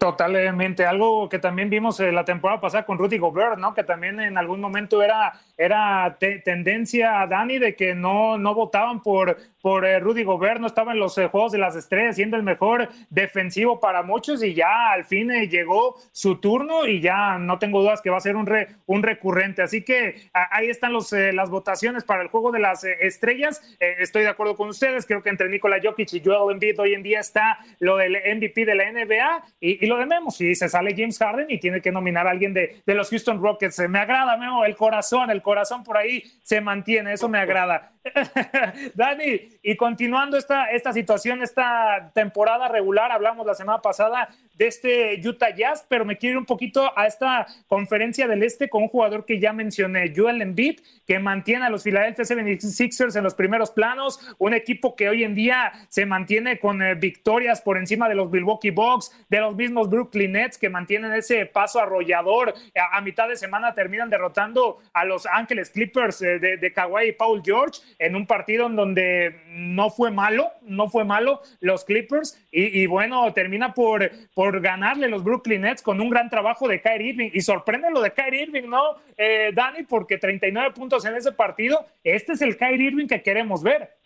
Totalmente, 0.00 0.86
algo 0.86 1.28
que 1.28 1.38
también 1.38 1.68
vimos 1.68 2.00
eh, 2.00 2.10
la 2.10 2.24
temporada 2.24 2.58
pasada 2.58 2.86
con 2.86 2.96
Rudy 2.96 3.18
Gobert, 3.18 3.58
¿no? 3.58 3.74
Que 3.74 3.84
también 3.84 4.18
en 4.18 4.38
algún 4.38 4.58
momento 4.58 5.02
era, 5.02 5.38
era 5.58 6.16
tendencia 6.18 7.20
a 7.20 7.26
Dani 7.26 7.58
de 7.58 7.76
que 7.76 7.94
no, 7.94 8.38
no 8.38 8.54
votaban 8.54 9.02
por, 9.02 9.36
por 9.60 9.84
eh, 9.84 10.00
Rudy 10.00 10.24
Gobert, 10.24 10.58
no 10.58 10.68
estaba 10.68 10.92
en 10.92 11.00
los 11.00 11.18
eh, 11.18 11.26
Juegos 11.26 11.52
de 11.52 11.58
las 11.58 11.76
Estrellas, 11.76 12.16
siendo 12.16 12.38
el 12.38 12.42
mejor 12.42 12.88
defensivo 13.10 13.78
para 13.78 14.02
muchos 14.02 14.42
y 14.42 14.54
ya 14.54 14.90
al 14.90 15.04
fin 15.04 15.28
llegó 15.50 15.96
su 16.12 16.36
turno 16.36 16.86
y 16.86 17.02
ya 17.02 17.36
no 17.36 17.58
tengo 17.58 17.82
dudas 17.82 18.00
que 18.00 18.08
va 18.08 18.16
a 18.16 18.20
ser 18.20 18.36
un, 18.36 18.48
un 18.86 19.02
recurrente. 19.02 19.60
Así 19.60 19.84
que 19.84 20.30
ahí 20.32 20.70
están 20.70 20.94
los, 20.94 21.12
las 21.12 21.50
votaciones 21.50 22.04
para 22.04 22.22
el 22.22 22.28
Juego 22.28 22.52
de 22.52 22.60
las 22.60 22.84
Estrellas. 22.84 23.60
estoy 23.78 24.22
de 24.22 24.30
acuerdo 24.30 24.56
con 24.56 24.70
ustedes, 24.70 25.04
creo 25.04 25.22
que 25.22 25.28
entre 25.28 25.50
Nikola 25.50 25.78
Jokic 25.82 26.10
y 26.14 26.22
Joel 26.24 26.54
Embiid 26.54 26.80
hoy 26.80 26.94
en 26.94 27.02
día 27.02 27.20
está 27.20 27.58
lo 27.80 27.98
del 27.98 28.12
MVP 28.12 28.64
de 28.64 28.74
la 28.74 28.90
NBA 28.90 29.42
y 29.60 29.89
lo 29.90 29.98
de 29.98 30.06
Memo, 30.06 30.30
si 30.30 30.54
se 30.54 30.68
sale 30.68 30.94
James 30.96 31.18
Harden 31.18 31.50
y 31.50 31.58
tiene 31.58 31.82
que 31.82 31.92
nominar 31.92 32.26
a 32.26 32.30
alguien 32.30 32.54
de, 32.54 32.82
de 32.86 32.94
los 32.94 33.10
Houston 33.10 33.42
Rockets, 33.42 33.78
me 33.88 33.98
agrada, 33.98 34.36
Memo, 34.38 34.64
el 34.64 34.76
corazón, 34.76 35.30
el 35.30 35.42
corazón 35.42 35.84
por 35.84 35.98
ahí 35.98 36.22
se 36.42 36.60
mantiene, 36.60 37.12
eso 37.12 37.28
me 37.28 37.38
agrada. 37.38 37.92
Dani, 38.94 39.40
y 39.62 39.76
continuando 39.76 40.38
esta, 40.38 40.70
esta 40.70 40.92
situación, 40.92 41.42
esta 41.42 42.10
temporada 42.14 42.68
regular, 42.68 43.12
hablamos 43.12 43.46
la 43.46 43.54
semana 43.54 43.82
pasada 43.82 44.28
de 44.54 44.66
este 44.66 45.20
Utah 45.26 45.54
Jazz, 45.54 45.86
pero 45.88 46.04
me 46.04 46.16
quiero 46.16 46.34
ir 46.34 46.38
un 46.38 46.46
poquito 46.46 46.92
a 46.96 47.06
esta 47.06 47.46
conferencia 47.66 48.26
del 48.28 48.42
Este 48.42 48.68
con 48.68 48.82
un 48.82 48.88
jugador 48.88 49.24
que 49.24 49.38
ya 49.38 49.52
mencioné, 49.52 50.12
Joel 50.14 50.42
Embiid, 50.42 50.80
que 51.06 51.18
mantiene 51.18 51.66
a 51.66 51.70
los 51.70 51.82
Philadelphia 51.82 52.24
76ers 52.24 53.16
en 53.16 53.24
los 53.24 53.34
primeros 53.34 53.70
planos, 53.70 54.20
un 54.38 54.54
equipo 54.54 54.96
que 54.96 55.08
hoy 55.08 55.24
en 55.24 55.34
día 55.34 55.72
se 55.88 56.06
mantiene 56.06 56.58
con 56.58 56.82
eh, 56.82 56.94
victorias 56.94 57.60
por 57.60 57.78
encima 57.78 58.08
de 58.08 58.14
los 58.14 58.30
Milwaukee 58.30 58.70
Bucks, 58.70 59.10
de 59.28 59.40
los 59.40 59.56
mismos 59.56 59.79
Brooklyn 59.88 60.32
Nets 60.32 60.58
que 60.58 60.68
mantienen 60.68 61.12
ese 61.12 61.46
paso 61.46 61.80
arrollador. 61.80 62.54
A, 62.92 63.00
mitad 63.00 63.28
de 63.28 63.36
semana 63.36 63.74
terminan 63.74 64.10
derrotando 64.10 64.78
a 64.92 65.04
los 65.04 65.26
Ángeles 65.26 65.70
Clippers 65.70 66.22
eh, 66.22 66.38
de, 66.38 66.56
de 66.56 66.72
Kawhi 66.72 67.08
y 67.08 67.12
Paul 67.12 67.42
George 67.44 67.80
en 67.98 68.16
un 68.16 68.26
partido 68.26 68.66
en 68.66 68.76
donde 68.76 69.40
no 69.48 69.90
fue 69.90 70.10
malo, 70.10 70.50
no 70.62 70.88
fue 70.88 71.04
malo 71.04 71.40
los 71.60 71.84
Clippers 71.84 72.40
y, 72.50 72.86
bueno, 72.86 73.32
termina 73.32 73.74
por, 73.74 74.10
por 74.34 74.60
ganarle 74.60 75.08
los 75.08 75.22
Brooklyn 75.22 75.62
Nets 75.62 75.82
con 75.82 76.00
un 76.00 76.10
gran 76.10 76.28
trabajo 76.28 76.66
de 76.66 76.80
Kyrie 76.80 77.10
Irving 77.10 77.30
y 77.32 77.40
sorprende 77.42 77.90
lo 77.90 78.00
de 78.00 78.12
Kyrie 78.12 78.42
Irving, 78.42 78.68
¿no, 78.68 78.96
eh, 79.16 79.50
Dani? 79.54 79.84
Porque 79.84 80.18
39 80.18 80.72
puntos 80.74 81.04
en 81.04 81.14
ese 81.16 81.32
partido, 81.32 81.86
este 82.02 82.32
es 82.32 82.42
el 82.42 82.56
Kyrie 82.56 82.88
Irving 82.88 83.06
que 83.06 83.22
queremos 83.22 83.62
ver. 83.62 83.99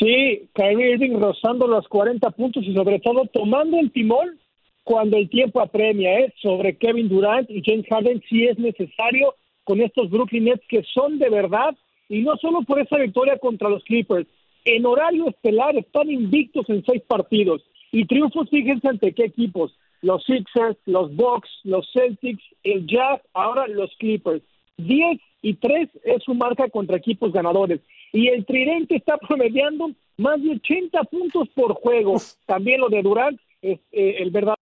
Sí, 0.00 0.48
Kyrie 0.54 0.92
Irving 0.92 1.20
rozando 1.20 1.66
los 1.66 1.86
40 1.88 2.30
puntos 2.30 2.64
y 2.64 2.74
sobre 2.74 3.00
todo 3.00 3.26
tomando 3.26 3.78
el 3.78 3.92
timón 3.92 4.38
cuando 4.82 5.18
el 5.18 5.28
tiempo 5.28 5.60
apremia, 5.60 6.20
¿eh? 6.20 6.32
sobre 6.40 6.78
Kevin 6.78 7.08
Durant 7.08 7.50
y 7.50 7.62
James 7.62 7.86
Harden 7.90 8.22
si 8.28 8.46
es 8.46 8.58
necesario 8.58 9.34
con 9.64 9.80
estos 9.82 10.08
Brooklyn 10.10 10.44
Nets 10.44 10.66
que 10.68 10.82
son 10.94 11.18
de 11.18 11.28
verdad 11.28 11.76
y 12.08 12.22
no 12.22 12.36
solo 12.38 12.62
por 12.62 12.80
esa 12.80 12.96
victoria 12.96 13.38
contra 13.38 13.68
los 13.68 13.84
Clippers. 13.84 14.26
En 14.64 14.86
horario 14.86 15.28
estelar 15.28 15.76
están 15.76 16.10
invictos 16.10 16.68
en 16.70 16.82
seis 16.84 17.02
partidos 17.06 17.62
y 17.92 18.06
triunfos, 18.06 18.48
fíjense 18.48 18.88
ante 18.88 19.12
qué 19.12 19.24
equipos. 19.24 19.76
Los 20.00 20.24
Sixers, 20.24 20.78
los 20.86 21.14
Bucks, 21.14 21.50
los 21.64 21.86
Celtics, 21.92 22.42
el 22.62 22.86
Jazz, 22.86 23.20
ahora 23.34 23.68
los 23.68 23.94
Clippers. 23.98 24.42
10 24.78 25.20
y 25.42 25.54
3 25.54 25.90
es 26.04 26.22
su 26.22 26.34
marca 26.34 26.68
contra 26.70 26.96
equipos 26.96 27.32
ganadores. 27.32 27.80
Y 28.12 28.28
el 28.28 28.44
tridente 28.44 28.96
está 28.96 29.16
promediando 29.28 29.90
más 30.16 30.42
de 30.42 30.50
80 30.52 31.02
puntos 31.04 31.48
por 31.50 31.74
juego. 31.74 32.16
También 32.46 32.80
lo 32.80 32.88
de 32.88 33.02
Durant, 33.02 33.40
es, 33.62 33.78
eh, 33.92 34.16
el 34.18 34.30
verdadero 34.30 34.56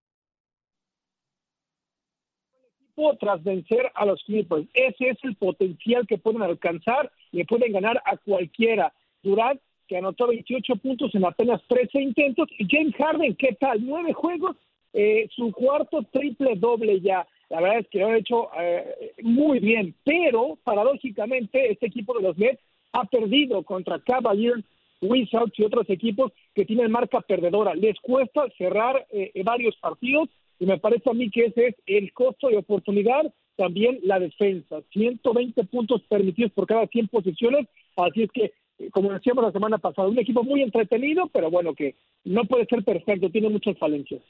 tras 3.19 3.43
vencer 3.43 3.91
a 3.95 4.05
los 4.05 4.23
Clippers. 4.23 4.67
Ese 4.73 5.09
es 5.09 5.17
el 5.23 5.35
potencial 5.35 6.05
que 6.05 6.17
pueden 6.17 6.41
alcanzar 6.41 7.11
y 7.31 7.43
pueden 7.45 7.71
ganar 7.71 8.01
a 8.05 8.17
cualquiera. 8.17 8.93
Durant, 9.23 9.61
que 9.87 9.97
anotó 9.97 10.27
28 10.27 10.75
puntos 10.77 11.13
en 11.15 11.25
apenas 11.25 11.61
13 11.67 12.01
intentos, 12.01 12.47
y 12.57 12.67
James 12.69 12.95
Harden, 12.95 13.35
¿qué 13.35 13.55
tal? 13.59 13.85
Nueve 13.85 14.13
juegos, 14.13 14.55
eh, 14.93 15.27
su 15.35 15.51
cuarto 15.51 16.03
triple 16.11 16.55
doble 16.55 16.99
ya. 16.99 17.27
La 17.49 17.61
verdad 17.61 17.79
es 17.79 17.87
que 17.87 17.99
lo 17.99 18.07
ha 18.07 18.17
hecho 18.17 18.49
eh, 18.59 19.13
muy 19.23 19.59
bien, 19.59 19.95
pero 20.03 20.57
paradójicamente 20.63 21.71
este 21.71 21.87
equipo 21.87 22.13
de 22.15 22.23
los 22.23 22.37
Nets 22.37 22.61
ha 22.91 23.05
perdido 23.05 23.63
contra 23.63 23.99
Cavaliers, 23.99 24.63
Wizards 25.01 25.53
y 25.57 25.63
otros 25.63 25.89
equipos 25.89 26.31
que 26.53 26.65
tienen 26.65 26.91
marca 26.91 27.21
perdedora. 27.21 27.73
Les 27.75 27.99
cuesta 27.99 28.43
cerrar 28.57 29.07
eh, 29.11 29.31
varios 29.43 29.75
partidos 29.77 30.29
y 30.59 30.65
me 30.65 30.77
parece 30.77 31.09
a 31.09 31.13
mí 31.13 31.29
que 31.29 31.45
ese 31.45 31.67
es 31.67 31.75
el 31.85 32.11
costo 32.13 32.49
de 32.49 32.57
oportunidad. 32.57 33.33
También 33.55 33.99
la 34.03 34.19
defensa, 34.19 34.81
120 34.91 35.63
puntos 35.65 36.01
permitidos 36.03 36.51
por 36.51 36.67
cada 36.67 36.87
100 36.87 37.07
posiciones. 37.07 37.67
Así 37.95 38.23
es 38.23 38.31
que, 38.31 38.53
eh, 38.79 38.89
como 38.91 39.11
decíamos 39.11 39.43
la 39.43 39.51
semana 39.51 39.77
pasada, 39.77 40.07
un 40.07 40.19
equipo 40.19 40.43
muy 40.43 40.61
entretenido, 40.61 41.27
pero 41.27 41.49
bueno, 41.49 41.73
que 41.73 41.95
no 42.25 42.45
puede 42.45 42.65
ser 42.65 42.83
perfecto, 42.83 43.29
tiene 43.29 43.49
muchas 43.49 43.77
falencias. 43.77 44.21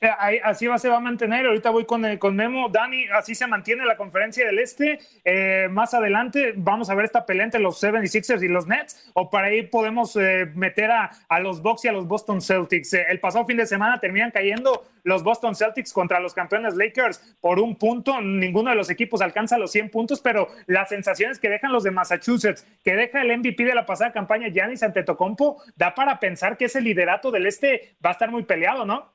Eh, 0.00 0.40
así 0.42 0.66
va, 0.66 0.78
se 0.78 0.88
va 0.88 0.96
a 0.96 1.00
mantener. 1.00 1.46
Ahorita 1.46 1.70
voy 1.70 1.84
con, 1.84 2.04
eh, 2.04 2.18
con 2.18 2.36
Memo. 2.36 2.68
Dani, 2.68 3.06
así 3.14 3.34
se 3.34 3.46
mantiene 3.46 3.84
la 3.86 3.96
conferencia 3.96 4.46
del 4.46 4.58
Este. 4.58 4.98
Eh, 5.24 5.68
más 5.70 5.94
adelante 5.94 6.52
vamos 6.56 6.90
a 6.90 6.94
ver 6.94 7.06
esta 7.06 7.24
pelea 7.24 7.44
entre 7.44 7.60
los 7.60 7.82
76ers 7.82 8.42
y 8.42 8.48
los 8.48 8.66
Nets. 8.66 9.10
O 9.14 9.30
para 9.30 9.46
ahí 9.48 9.62
podemos 9.62 10.16
meter 10.54 10.90
a, 10.90 11.10
a, 11.28 11.40
los 11.40 11.62
Bucks 11.62 11.84
y 11.84 11.88
a 11.88 11.92
los 11.92 12.06
Boston 12.06 12.40
Celtics. 12.40 12.94
el 12.94 13.20
pasado 13.20 13.44
fin 13.44 13.56
de 13.56 13.66
semana 13.66 14.00
terminan 14.00 14.30
cayendo 14.30 14.84
los 15.04 15.22
Boston 15.22 15.54
Celtics 15.54 15.92
contra 15.92 16.20
los 16.20 16.34
campeones 16.34 16.74
Lakers 16.74 17.36
por 17.40 17.58
un 17.58 17.76
punto. 17.76 18.20
Ninguno 18.20 18.70
de 18.70 18.76
los 18.76 18.90
equipos 18.90 19.22
alcanza 19.22 19.58
los 19.58 19.72
100 19.72 19.90
puntos, 19.90 20.20
pero 20.20 20.48
las 20.66 20.88
sensaciones 20.88 21.38
que 21.38 21.48
dejan 21.48 21.72
los 21.72 21.84
de 21.84 21.90
Massachusetts, 21.90 22.66
que 22.82 22.96
deja 22.96 23.22
el 23.22 23.38
MVP 23.38 23.64
de 23.64 23.74
la 23.74 23.86
pasada 23.86 24.12
campaña, 24.12 24.48
Giannis 24.48 24.82
Antetokounmpo, 24.82 25.62
da 25.76 25.94
para 25.94 26.18
pensar 26.18 26.56
que 26.56 26.66
ese 26.66 26.80
liderato 26.80 27.30
del 27.30 27.46
Este 27.46 27.96
va 28.04 28.10
a 28.10 28.12
estar 28.12 28.30
muy 28.30 28.44
peleado, 28.44 28.84
¿no? 28.84 29.14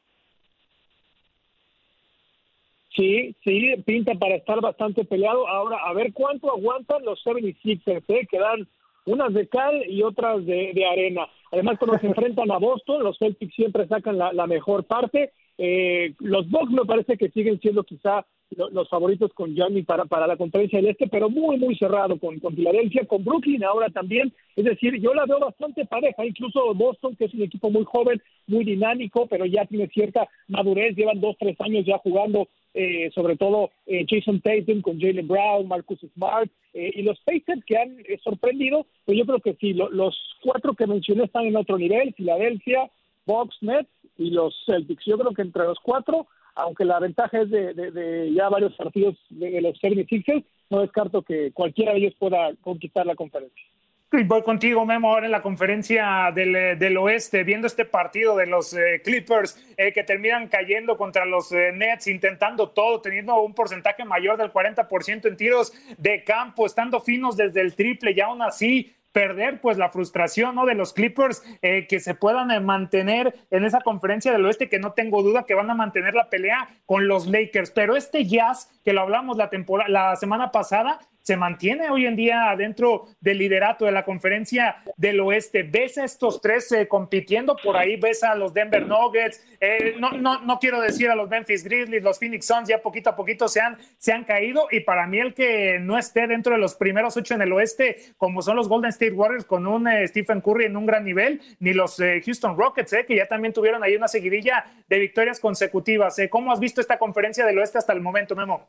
Sí, 3.00 3.34
sí, 3.46 3.76
pinta 3.86 4.14
para 4.16 4.36
estar 4.36 4.60
bastante 4.60 5.06
peleado. 5.06 5.48
Ahora, 5.48 5.78
a 5.86 5.94
ver 5.94 6.12
cuánto 6.12 6.52
aguantan 6.52 7.06
los 7.06 7.24
76ers, 7.24 8.04
¿eh? 8.10 8.28
que 8.30 8.38
dan 8.38 8.68
unas 9.06 9.34
de 9.34 9.48
cal 9.48 9.90
y 9.90 10.04
otras 10.04 10.46
de, 10.46 10.86
arena. 10.86 11.26
Además, 11.54 11.78
cuando 11.80 11.98
se 12.00 12.08
enfrentan 12.08 12.52
a 12.52 12.58
Boston, 12.58 13.02
los 13.02 13.18
Celtics 13.18 13.56
siempre 13.56 13.88
sacan 13.88 14.18
la, 14.18 14.48
mejor 14.48 14.84
parte. 14.84 15.32
Eh, 15.58 16.14
los 16.20 16.50
Bucks 16.50 16.72
me 16.72 16.84
parece 16.84 17.16
que 17.16 17.30
siguen 17.30 17.62
siendo 17.62 17.86
quizá 17.86 18.26
los 18.72 18.90
favoritos 18.90 19.32
con 19.34 19.56
Gianni 19.56 19.84
para, 19.84 20.06
para 20.06 20.28
la 20.28 20.36
conferencia 20.36 20.80
del 20.80 20.90
Este, 20.90 21.08
pero 21.08 21.30
muy, 21.30 21.58
muy 21.58 21.78
cerrado 21.78 22.20
con, 22.20 22.40
con 22.40 22.56
Filadelfia, 22.56 23.06
con 23.06 23.24
Brooklyn 23.24 23.64
ahora 23.64 23.90
también. 23.90 24.34
Es 24.58 24.66
decir, 24.66 25.00
yo 25.00 25.14
la 25.14 25.26
veo 25.26 25.40
bastante 25.40 25.86
pareja, 25.86 26.26
incluso 26.26 26.74
Boston, 26.74 27.16
que 27.16 27.26
es 27.26 27.34
un 27.34 27.44
equipo 27.44 27.70
muy 27.70 27.86
joven, 27.86 28.22
muy 28.48 28.66
dinámico, 28.66 29.28
pero 29.28 29.46
ya 29.46 29.66
tiene 29.66 29.88
cierta 29.88 30.28
madurez, 30.48 30.96
llevan 30.96 31.22
dos, 31.22 31.38
tres 31.40 31.56
años 31.62 31.86
ya 31.86 31.98
jugando, 32.00 32.50
eh, 32.74 33.10
sobre 33.14 33.36
todo 33.36 33.72
eh, 33.86 34.06
Jason 34.08 34.42
Tatum 34.42 34.82
con 34.82 35.00
Jalen 35.00 35.28
Brown, 35.28 35.68
Marcus 35.68 36.00
Smart, 36.14 36.50
eh, 36.74 36.92
y 36.96 37.02
los 37.02 37.20
Pacers 37.22 37.64
que 37.66 37.78
han 37.78 37.98
sorprendido, 38.24 38.86
pues 39.06 39.18
yo 39.18 39.26
creo 39.26 39.40
que 39.40 39.56
sí, 39.56 39.74
los 39.74 40.18
cuatro 40.44 40.74
que 40.74 40.88
mencioné 40.88 41.24
están 41.24 41.46
en 41.46 41.58
otro 41.58 41.78
nivel, 41.78 42.14
Filadelfia, 42.14 42.90
Bucks, 43.26 43.58
Nets 43.62 43.90
y 44.18 44.32
los 44.32 44.56
Celtics. 44.66 45.06
Yo 45.06 45.18
creo 45.18 45.34
que 45.34 45.42
entre 45.42 45.64
los 45.64 45.80
cuatro 45.80 46.28
aunque 46.56 46.86
la 46.86 47.00
ventaja 47.00 47.42
es 47.42 47.50
de, 47.50 48.32
ya 48.34 48.50
varios 48.50 48.74
partidos 48.76 49.16
de, 49.30 49.62
los 49.62 49.78
76 49.80 50.44
no 50.70 50.82
descarto 50.82 51.22
que 51.22 51.52
cualquiera 51.52 51.94
de 51.94 52.00
ellos 52.00 52.14
pueda 52.20 52.54
conquistar 52.62 53.06
la 53.06 53.16
conferencia. 53.16 53.66
Voy 54.12 54.42
contigo, 54.42 54.88
Memo, 54.88 55.12
ahora 55.12 55.28
en 55.28 55.32
la 55.32 55.44
conferencia 55.44 56.32
del, 56.34 56.98
oeste, 56.98 57.44
viendo 57.44 57.68
este 57.68 57.86
partido 57.86 58.36
de 58.36 58.48
los 58.48 58.74
eh, 58.74 59.04
Clippers 59.04 59.64
eh, 59.78 59.94
que 59.94 60.04
terminan 60.04 60.48
cayendo 60.48 60.98
contra 60.98 61.26
los 61.26 61.52
eh, 61.52 61.72
Nets, 61.72 62.08
intentando 62.08 62.72
todo, 62.72 63.02
teniendo 63.02 63.40
un 63.40 63.54
porcentaje 63.54 64.04
mayor 64.06 64.38
del 64.38 64.52
40% 64.52 65.28
en 65.28 65.38
tiros 65.38 65.72
de 66.00 66.24
campo, 66.24 66.66
estando 66.66 67.00
finos 67.00 67.38
desde 67.38 67.62
el 67.62 67.76
triple 67.76 68.14
y 68.16 68.20
aún 68.20 68.42
así 68.42 68.96
perder 69.12 69.60
pues 69.60 69.78
la 69.78 69.90
frustración 69.90 70.56
¿no? 70.56 70.66
de 70.66 70.76
los 70.76 70.94
Clippers 70.94 71.44
eh, 71.62 71.88
que 71.88 72.00
se 72.00 72.14
puedan 72.14 72.52
eh, 72.52 72.60
mantener 72.60 73.36
en 73.50 73.66
esa 73.66 73.82
conferencia 73.82 74.32
del 74.32 74.46
oeste 74.46 74.70
que 74.70 74.80
no 74.80 74.94
tengo 74.94 75.24
duda 75.24 75.44
que 75.44 75.56
van 75.56 75.70
a 75.70 75.76
mantener 75.76 76.14
la 76.14 76.30
pelea 76.30 76.70
con 76.86 77.08
los 77.08 77.28
Lakers 77.28 77.72
pero 77.72 77.96
este 77.96 78.26
Jazz 78.26 78.70
que 78.84 78.94
lo 78.94 79.02
hablamos 79.02 79.38
la 79.38 79.50
temporada 79.50 79.90
la 79.90 80.16
semana 80.16 80.52
pasada 80.52 81.00
se 81.22 81.38
mantiene 81.38 81.90
hoy 81.90 82.06
en 82.06 82.16
día 82.16 82.54
dentro 82.58 83.08
del 83.20 83.38
liderato 83.38 83.86
de 83.86 83.92
la 83.92 84.04
conferencia 84.04 84.78
del 84.98 85.20
oeste. 85.20 85.64
¿Ves 85.64 85.98
a 85.98 86.06
estos 86.06 86.42
tres 86.42 86.72
eh, 86.72 86.88
compitiendo 86.88 87.56
por 87.56 87.78
ahí? 87.78 87.98
¿Ves 87.98 88.24
a 88.24 88.36
los 88.36 88.54
Denver 88.54 88.86
Nuggets? 88.86 89.46
Eh, 89.60 89.96
no, 90.00 90.12
no, 90.12 90.42
no, 90.42 90.60
quiero 90.60 90.82
decir 90.82 91.10
a 91.10 91.16
los 91.16 91.30
Memphis 91.30 91.64
Grizzlies, 91.64 92.04
los 92.04 92.20
Phoenix 92.20 92.46
Suns 92.46 92.70
ya 92.70 92.82
poquito 92.82 93.10
a 93.10 93.16
poquito 93.16 93.48
se 93.48 93.62
han, 93.62 93.78
se 93.98 94.14
han 94.14 94.24
caído 94.24 94.68
y 94.72 94.82
para 94.82 95.06
mí 95.08 95.20
el 95.20 95.34
que 95.34 95.80
no 95.80 95.98
esté 95.98 96.28
dentro 96.28 96.54
de 96.54 96.60
los 96.60 96.76
primeros 96.76 97.16
ocho 97.18 97.34
en 97.34 97.42
el 97.42 97.52
oeste, 97.52 97.98
como 98.18 98.42
son 98.42 98.56
los 98.56 98.68
Golden 98.68 98.90
State 98.90 99.12
Warriors 99.12 99.46
con 99.46 99.68
un 99.68 99.88
eh, 99.88 100.08
Stephen 100.08 100.42
Curry 100.42 100.66
en 100.66 100.78
un 100.78 100.86
gran 100.86 101.04
nivel, 101.04 101.42
ni 101.60 101.74
los 101.74 101.98
Houston 102.26 102.58
Rockets, 102.58 102.96
que 103.08 103.16
ya 103.16 103.28
también 103.28 103.54
tuvieron 103.54 103.84
ahí 103.84 103.96
una 103.96 104.08
seguidilla 104.08 104.66
de 104.88 105.00
victorias 105.00 105.40
consecutivas. 105.40 106.18
¿Cómo 106.30 106.52
has 106.52 106.60
visto 106.60 106.82
esta 106.82 106.98
conferencia 106.98 107.46
del 107.46 107.60
oeste 107.60 107.78
hasta 107.78 107.94
el 107.94 108.02
momento, 108.02 108.36
Memo? 108.36 108.68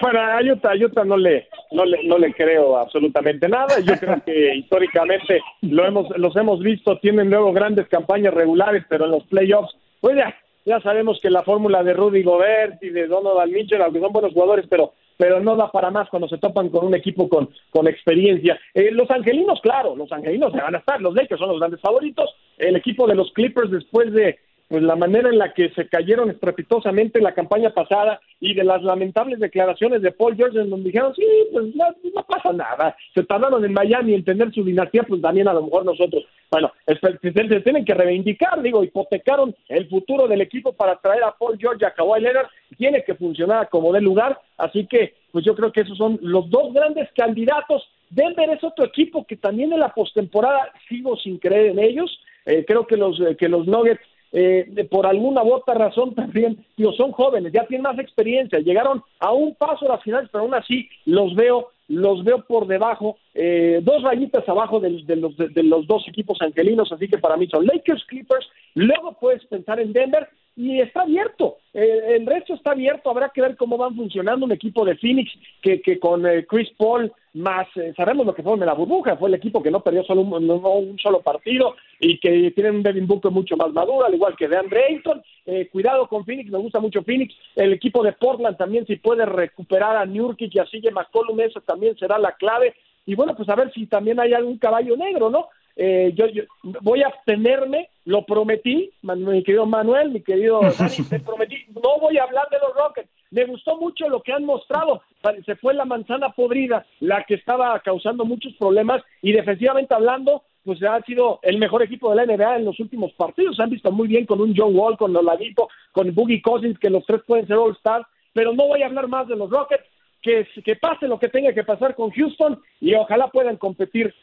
Bueno, 0.00 0.20
a 0.20 0.40
Utah, 0.42 1.04
no 1.04 1.16
le, 1.16 1.48
no 1.70 1.84
le, 1.84 2.04
no 2.04 2.18
le 2.18 2.32
creo 2.34 2.76
absolutamente 2.76 3.48
nada. 3.48 3.78
Yo 3.80 3.94
creo 3.98 4.22
que 4.24 4.54
históricamente 4.56 5.40
lo 5.62 5.86
hemos, 5.86 6.08
los 6.18 6.34
hemos 6.36 6.60
visto, 6.60 6.98
tienen 6.98 7.30
luego 7.30 7.52
grandes 7.52 7.88
campañas 7.88 8.34
regulares, 8.34 8.84
pero 8.88 9.04
en 9.04 9.12
los 9.12 9.24
playoffs, 9.24 9.74
pues 10.00 10.16
ya, 10.16 10.34
ya 10.64 10.80
sabemos 10.80 11.20
que 11.22 11.30
la 11.30 11.42
fórmula 11.42 11.82
de 11.82 11.94
Rudy 11.94 12.22
Gobert 12.22 12.82
y 12.82 12.90
de 12.90 13.06
Donovan 13.06 13.50
Mitchell, 13.50 13.82
aunque 13.82 14.00
son 14.00 14.12
buenos 14.12 14.32
jugadores, 14.32 14.66
pero 14.68 14.92
pero 15.16 15.40
no 15.40 15.56
da 15.56 15.70
para 15.70 15.90
más 15.90 16.08
cuando 16.08 16.28
se 16.28 16.38
topan 16.38 16.68
con 16.70 16.86
un 16.86 16.94
equipo 16.94 17.28
con, 17.28 17.48
con 17.70 17.86
experiencia. 17.86 18.58
Eh, 18.74 18.90
los 18.90 19.10
angelinos, 19.10 19.60
claro, 19.62 19.94
los 19.94 20.10
angelinos 20.10 20.52
se 20.52 20.60
van 20.60 20.74
a 20.74 20.78
estar, 20.78 21.00
los 21.00 21.14
Lakers 21.14 21.38
son 21.38 21.50
los 21.50 21.60
grandes 21.60 21.80
favoritos, 21.80 22.34
el 22.58 22.76
equipo 22.76 23.06
de 23.06 23.14
los 23.14 23.32
Clippers 23.32 23.70
después 23.70 24.12
de 24.12 24.38
pues 24.74 24.82
la 24.82 24.96
manera 24.96 25.28
en 25.28 25.38
la 25.38 25.54
que 25.54 25.70
se 25.70 25.86
cayeron 25.86 26.32
estrepitosamente 26.32 27.18
en 27.18 27.24
la 27.24 27.32
campaña 27.32 27.70
pasada 27.70 28.20
y 28.40 28.54
de 28.54 28.64
las 28.64 28.82
lamentables 28.82 29.38
declaraciones 29.38 30.02
de 30.02 30.10
Paul 30.10 30.34
George 30.34 30.58
en 30.58 30.68
donde 30.68 30.86
dijeron, 30.90 31.14
sí, 31.14 31.24
pues 31.52 31.66
no, 31.76 32.24
pasa 32.26 32.52
nada, 32.52 32.96
se 33.14 33.22
tardaron 33.22 33.64
en 33.64 33.72
Miami 33.72 34.14
en 34.14 34.24
tener 34.24 34.52
su 34.52 34.64
dinastía, 34.64 35.04
pues 35.04 35.22
también 35.22 35.46
a 35.46 35.52
lo 35.52 35.62
mejor 35.62 35.84
nosotros, 35.84 36.24
bueno, 36.50 36.72
se, 36.88 37.60
tienen 37.60 37.84
que 37.84 37.94
reivindicar, 37.94 38.60
digo, 38.62 38.82
hipotecaron 38.82 39.54
el 39.68 39.88
futuro 39.88 40.26
del 40.26 40.40
equipo 40.40 40.72
para 40.72 40.96
traer 40.96 41.22
a 41.22 41.36
Paul 41.38 41.56
George 41.56 41.86
a 41.86 41.92
Kawhi 41.92 42.22
Leonard, 42.22 42.48
tiene 42.76 43.04
que 43.04 43.14
funcionar 43.14 43.68
como 43.68 43.92
de 43.92 44.00
lugar, 44.00 44.40
así 44.58 44.88
que 44.88 45.14
pues 45.30 45.44
yo 45.44 45.54
creo 45.54 45.70
que 45.70 45.82
esos 45.82 45.96
son 45.96 46.18
los 46.20 46.50
dos 46.50 46.74
grandes 46.74 47.08
candidatos. 47.16 47.88
Denver 48.10 48.50
es 48.50 48.64
otro 48.64 48.86
equipo 48.86 49.24
que 49.24 49.36
también 49.36 49.72
en 49.72 49.78
la 49.78 49.94
postemporada 49.94 50.72
sigo 50.88 51.16
sin 51.16 51.38
creer 51.38 51.66
en 51.66 51.78
ellos, 51.78 52.10
eh, 52.44 52.64
creo 52.66 52.88
que 52.88 52.96
los, 52.96 53.20
eh, 53.20 53.36
que 53.36 53.48
los 53.48 53.68
Nuggets 53.68 54.02
eh, 54.36 54.88
por 54.90 55.06
alguna 55.06 55.44
u 55.44 55.54
otra 55.54 55.74
razón 55.74 56.12
también, 56.12 56.58
tío, 56.74 56.92
son 56.92 57.12
jóvenes, 57.12 57.52
ya 57.52 57.66
tienen 57.66 57.84
más 57.84 57.98
experiencia, 58.00 58.58
llegaron 58.58 59.00
a 59.20 59.32
un 59.32 59.54
paso 59.54 59.86
a 59.86 59.94
las 59.94 60.02
finales, 60.02 60.28
pero 60.32 60.42
aún 60.42 60.54
así 60.54 60.88
los 61.06 61.36
veo, 61.36 61.68
los 61.86 62.24
veo 62.24 62.44
por 62.44 62.66
debajo, 62.66 63.16
eh, 63.32 63.78
dos 63.82 64.02
rayitas 64.02 64.46
abajo 64.48 64.80
de, 64.80 64.90
los, 64.90 65.06
de, 65.06 65.62
los 65.62 65.86
dos 65.86 66.08
equipos 66.08 66.42
angelinos, 66.42 66.90
así 66.90 67.06
que 67.06 67.18
para 67.18 67.36
mí 67.36 67.46
son 67.46 67.64
Lakers, 67.64 68.04
Clippers, 68.06 68.48
luego 68.74 69.16
puedes 69.20 69.44
pensar 69.46 69.78
en 69.78 69.92
Denver 69.92 70.28
y 70.56 70.80
está 70.80 71.02
abierto, 71.02 71.58
eh, 71.72 72.16
el 72.16 72.26
resto 72.26 72.54
está 72.54 72.72
abierto, 72.72 73.10
habrá 73.10 73.30
que 73.30 73.40
ver 73.40 73.56
cómo 73.56 73.76
van 73.76 73.96
funcionando 73.96 74.46
un 74.46 74.52
equipo 74.52 74.84
de 74.84 74.96
Phoenix 74.96 75.32
que, 75.60 75.80
que 75.80 75.98
con 75.98 76.24
Chris 76.48 76.70
Paul 76.76 77.12
más 77.34 77.66
eh, 77.76 77.92
sabemos 77.96 78.24
lo 78.24 78.34
que 78.34 78.42
fue 78.42 78.54
en 78.54 78.60
la 78.60 78.74
burbuja, 78.74 79.16
fue 79.16 79.28
el 79.28 79.34
equipo 79.34 79.62
que 79.62 79.70
no 79.70 79.82
perdió 79.82 80.04
solo 80.04 80.22
un, 80.22 80.98
solo 80.98 81.20
partido 81.20 81.74
y 81.98 82.18
que 82.18 82.52
tiene 82.52 82.70
un 82.70 82.82
Devin 82.82 83.06
Booker 83.06 83.32
mucho 83.32 83.56
más 83.56 83.72
maduro, 83.72 84.06
al 84.06 84.14
igual 84.14 84.36
que 84.36 84.48
de 84.48 84.56
Andre 84.56 84.84
Ayton. 84.84 85.22
Eh, 85.46 85.68
cuidado 85.70 86.06
con 86.06 86.24
Phoenix, 86.24 86.50
me 86.50 86.58
gusta 86.58 86.78
mucho 86.78 87.02
Phoenix. 87.02 87.34
El 87.56 87.72
equipo 87.72 88.02
de 88.02 88.12
Portland 88.12 88.56
también, 88.56 88.86
si 88.86 88.96
puede 88.96 89.26
recuperar 89.26 89.96
a 89.96 90.06
Nurkic 90.06 90.54
y 90.54 90.58
a 90.58 90.64
CJ 90.64 90.92
McCollum, 90.92 91.40
eso 91.40 91.60
también 91.60 91.96
será 91.98 92.18
la 92.18 92.32
clave. 92.32 92.74
Y 93.04 93.16
bueno, 93.16 93.34
pues 93.34 93.48
a 93.48 93.56
ver 93.56 93.72
si 93.72 93.86
también 93.86 94.20
hay 94.20 94.32
algún 94.32 94.58
caballo 94.58 94.96
negro, 94.96 95.28
¿no? 95.28 95.48
Eh, 95.76 96.12
yo, 96.14 96.26
yo, 96.28 96.44
voy 96.82 97.02
a 97.02 97.08
abstenerme, 97.08 97.88
lo 98.04 98.24
prometí, 98.24 98.90
mi 99.02 99.42
querido 99.42 99.66
Manuel, 99.66 100.10
mi 100.10 100.20
querido 100.20 100.60
Dani, 100.78 100.96
te 101.08 101.20
prometí, 101.20 101.56
no 101.74 101.98
voy 102.00 102.18
a 102.18 102.24
hablar 102.24 102.48
de 102.50 102.58
los 102.58 102.74
Rockets. 102.76 103.08
Me 103.30 103.44
gustó 103.46 103.76
mucho 103.76 104.08
lo 104.08 104.22
que 104.22 104.32
han 104.32 104.44
mostrado. 104.44 105.02
Se 105.44 105.56
fue 105.56 105.74
la 105.74 105.84
manzana 105.84 106.30
podrida, 106.30 106.86
la 107.00 107.24
que 107.24 107.34
estaba 107.34 107.78
causando 107.80 108.24
muchos 108.24 108.52
problemas 108.54 109.02
y 109.22 109.32
defensivamente 109.32 109.92
hablando, 109.92 110.44
pues 110.64 110.80
ha 110.84 111.00
sido 111.02 111.40
el 111.42 111.58
mejor 111.58 111.82
equipo 111.82 112.10
de 112.10 112.16
la 112.16 112.26
NBA 112.26 112.56
en 112.56 112.64
los 112.64 112.78
últimos 112.78 113.12
partidos. 113.14 113.56
Se 113.56 113.62
han 113.62 113.70
visto 113.70 113.90
muy 113.90 114.06
bien 114.06 114.24
con 114.24 114.40
un 114.40 114.54
John 114.56 114.76
Wall, 114.76 114.96
con 114.96 115.16
Oladito, 115.16 115.68
con 115.90 116.14
Boogie 116.14 116.40
Cousins, 116.42 116.78
que 116.78 116.90
los 116.90 117.04
tres 117.06 117.22
pueden 117.26 117.48
ser 117.48 117.56
All-Star. 117.56 118.06
Pero 118.32 118.52
no 118.52 118.68
voy 118.68 118.82
a 118.82 118.86
hablar 118.86 119.08
más 119.08 119.26
de 119.26 119.36
los 119.36 119.50
Rockets. 119.50 119.84
Que, 120.24 120.76
pase 120.76 121.06
lo 121.06 121.18
que 121.18 121.28
tenga 121.28 121.52
que 121.52 121.64
pasar 121.64 121.94
con 121.94 122.10
Houston 122.10 122.58
y 122.80 122.94
ojalá 122.94 123.28
puedan 123.28 123.58
competir, 123.58 124.14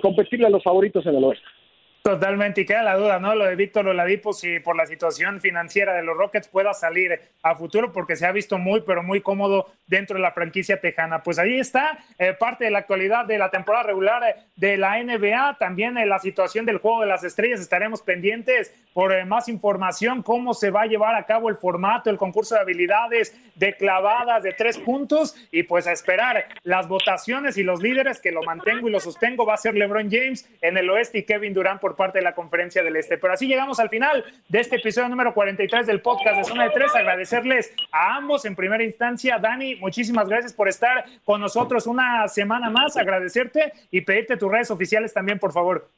competirle 0.00 0.46
a 0.46 0.50
los 0.50 0.62
favoritos 0.62 1.04
en 1.06 1.16
el 1.16 1.24
oeste. 1.24 1.44
Totalmente, 2.02 2.62
y 2.62 2.64
queda 2.64 2.82
la 2.82 2.96
duda, 2.96 3.18
¿no? 3.18 3.34
Lo 3.34 3.44
de 3.44 3.56
Víctor 3.56 3.86
Oladipo, 3.86 4.32
si 4.32 4.58
por 4.58 4.74
la 4.74 4.86
situación 4.86 5.38
financiera 5.38 5.92
de 5.92 6.02
los 6.02 6.16
Rockets 6.16 6.48
pueda 6.48 6.72
salir 6.72 7.20
a 7.42 7.54
futuro, 7.54 7.92
porque 7.92 8.16
se 8.16 8.24
ha 8.24 8.32
visto 8.32 8.56
muy, 8.56 8.80
pero 8.80 9.02
muy 9.02 9.20
cómodo 9.20 9.66
dentro 9.86 10.16
de 10.16 10.22
la 10.22 10.32
franquicia 10.32 10.80
tejana. 10.80 11.22
Pues 11.22 11.38
ahí 11.38 11.58
está 11.58 11.98
eh, 12.18 12.32
parte 12.32 12.64
de 12.64 12.70
la 12.70 12.78
actualidad 12.78 13.26
de 13.26 13.36
la 13.36 13.50
temporada 13.50 13.84
regular 13.84 14.22
eh, 14.24 14.36
de 14.56 14.78
la 14.78 15.02
NBA, 15.02 15.58
también 15.58 15.98
eh, 15.98 16.06
la 16.06 16.18
situación 16.18 16.64
del 16.64 16.78
juego 16.78 17.02
de 17.02 17.06
las 17.06 17.22
estrellas. 17.22 17.60
Estaremos 17.60 18.00
pendientes 18.00 18.74
por 18.94 19.24
más 19.26 19.48
información, 19.48 20.22
cómo 20.22 20.54
se 20.54 20.70
va 20.70 20.82
a 20.82 20.86
llevar 20.86 21.14
a 21.14 21.26
cabo 21.26 21.50
el 21.50 21.56
formato, 21.56 22.08
el 22.08 22.16
concurso 22.16 22.54
de 22.54 22.62
habilidades, 22.62 23.36
de 23.56 23.76
clavadas, 23.76 24.42
de 24.42 24.52
tres 24.52 24.78
puntos, 24.78 25.36
y 25.52 25.64
pues 25.64 25.86
a 25.86 25.92
esperar 25.92 26.46
las 26.62 26.88
votaciones 26.88 27.58
y 27.58 27.62
los 27.62 27.82
líderes, 27.82 28.20
que 28.20 28.32
lo 28.32 28.42
mantengo 28.42 28.88
y 28.88 28.90
lo 28.90 29.00
sostengo, 29.00 29.44
va 29.44 29.54
a 29.54 29.58
ser 29.58 29.74
LeBron 29.74 30.10
James 30.10 30.48
en 30.62 30.78
el 30.78 30.88
oeste 30.88 31.18
y 31.18 31.22
Kevin 31.24 31.52
Durant 31.52 31.80
por 31.80 31.89
parte 31.96 32.18
de 32.18 32.24
la 32.24 32.34
Conferencia 32.34 32.82
del 32.82 32.96
Este. 32.96 33.18
Pero 33.18 33.32
así 33.32 33.46
llegamos 33.46 33.80
al 33.80 33.88
final 33.88 34.24
de 34.48 34.60
este 34.60 34.76
episodio 34.76 35.08
número 35.08 35.34
43 35.34 35.86
del 35.86 36.00
podcast 36.00 36.38
de 36.38 36.44
Zona 36.44 36.64
de 36.64 36.70
Tres. 36.70 36.94
Agradecerles 36.94 37.74
a 37.92 38.16
ambos 38.16 38.44
en 38.44 38.56
primera 38.56 38.82
instancia. 38.82 39.38
Dani, 39.38 39.76
muchísimas 39.76 40.28
gracias 40.28 40.52
por 40.52 40.68
estar 40.68 41.04
con 41.24 41.40
nosotros 41.40 41.86
una 41.86 42.26
semana 42.28 42.70
más. 42.70 42.96
Agradecerte 42.96 43.72
y 43.90 44.02
pedirte 44.02 44.36
tus 44.36 44.50
redes 44.50 44.70
oficiales 44.70 45.12
también, 45.12 45.38
por 45.38 45.52
favor. 45.52 45.88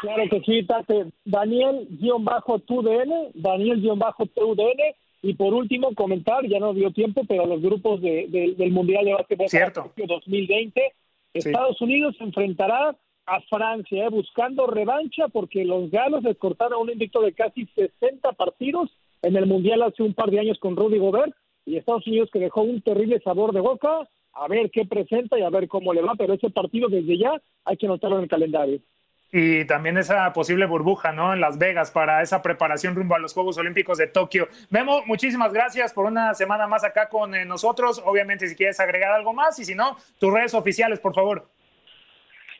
Claro 0.00 0.24
que 0.30 0.40
sí, 0.40 0.64
Tate. 0.64 1.06
Daniel-TUDN, 1.24 3.32
Daniel-TUDN. 3.34 4.80
Y 5.22 5.34
por 5.34 5.54
último, 5.54 5.94
comentar, 5.94 6.46
ya 6.46 6.60
no 6.60 6.74
dio 6.74 6.92
tiempo, 6.92 7.22
pero 7.26 7.46
los 7.46 7.60
grupos 7.60 8.00
de, 8.00 8.54
del 8.56 8.70
Mundial 8.70 9.04
de 9.04 9.14
Básquetbol 9.14 9.48
Cierto. 9.48 9.92
2020, 9.96 10.92
Estados 11.34 11.80
Unidos 11.80 12.14
se 12.18 12.24
enfrentará 12.24 12.96
a 13.26 13.40
Francia, 13.42 14.06
eh, 14.06 14.08
buscando 14.08 14.66
revancha 14.66 15.28
porque 15.28 15.64
los 15.64 15.90
galos 15.90 16.22
les 16.22 16.38
cortaron 16.38 16.82
un 16.82 16.90
invicto 16.90 17.20
de 17.20 17.32
casi 17.32 17.66
60 17.74 18.32
partidos 18.32 18.90
en 19.22 19.36
el 19.36 19.46
Mundial 19.46 19.82
hace 19.82 20.02
un 20.02 20.14
par 20.14 20.30
de 20.30 20.40
años 20.40 20.58
con 20.60 20.76
Rudy 20.76 20.98
Gobert 20.98 21.34
y 21.64 21.76
Estados 21.76 22.06
Unidos 22.06 22.30
que 22.32 22.38
dejó 22.38 22.62
un 22.62 22.80
terrible 22.80 23.20
sabor 23.20 23.52
de 23.52 23.60
boca, 23.60 24.08
a 24.32 24.48
ver 24.48 24.70
qué 24.70 24.84
presenta 24.86 25.38
y 25.38 25.42
a 25.42 25.50
ver 25.50 25.66
cómo 25.66 25.92
le 25.92 26.02
va, 26.02 26.14
pero 26.16 26.34
ese 26.34 26.50
partido 26.50 26.88
desde 26.88 27.18
ya 27.18 27.32
hay 27.64 27.76
que 27.76 27.86
anotarlo 27.86 28.18
en 28.18 28.24
el 28.24 28.28
calendario. 28.28 28.80
Y 29.32 29.64
también 29.64 29.98
esa 29.98 30.32
posible 30.32 30.66
burbuja, 30.66 31.10
¿no? 31.10 31.32
En 31.32 31.40
Las 31.40 31.58
Vegas 31.58 31.90
para 31.90 32.22
esa 32.22 32.42
preparación 32.42 32.94
rumbo 32.94 33.16
a 33.16 33.18
los 33.18 33.34
Juegos 33.34 33.58
Olímpicos 33.58 33.98
de 33.98 34.06
Tokio. 34.06 34.48
Memo, 34.70 35.02
muchísimas 35.04 35.52
gracias 35.52 35.92
por 35.92 36.06
una 36.06 36.32
semana 36.34 36.68
más 36.68 36.84
acá 36.84 37.08
con 37.08 37.34
eh, 37.34 37.44
nosotros. 37.44 38.00
Obviamente, 38.06 38.46
si 38.48 38.54
quieres 38.54 38.78
agregar 38.78 39.12
algo 39.12 39.34
más 39.34 39.58
y 39.58 39.64
si 39.64 39.74
no, 39.74 39.96
tus 40.20 40.32
redes 40.32 40.54
oficiales, 40.54 41.00
por 41.00 41.12
favor. 41.12 41.48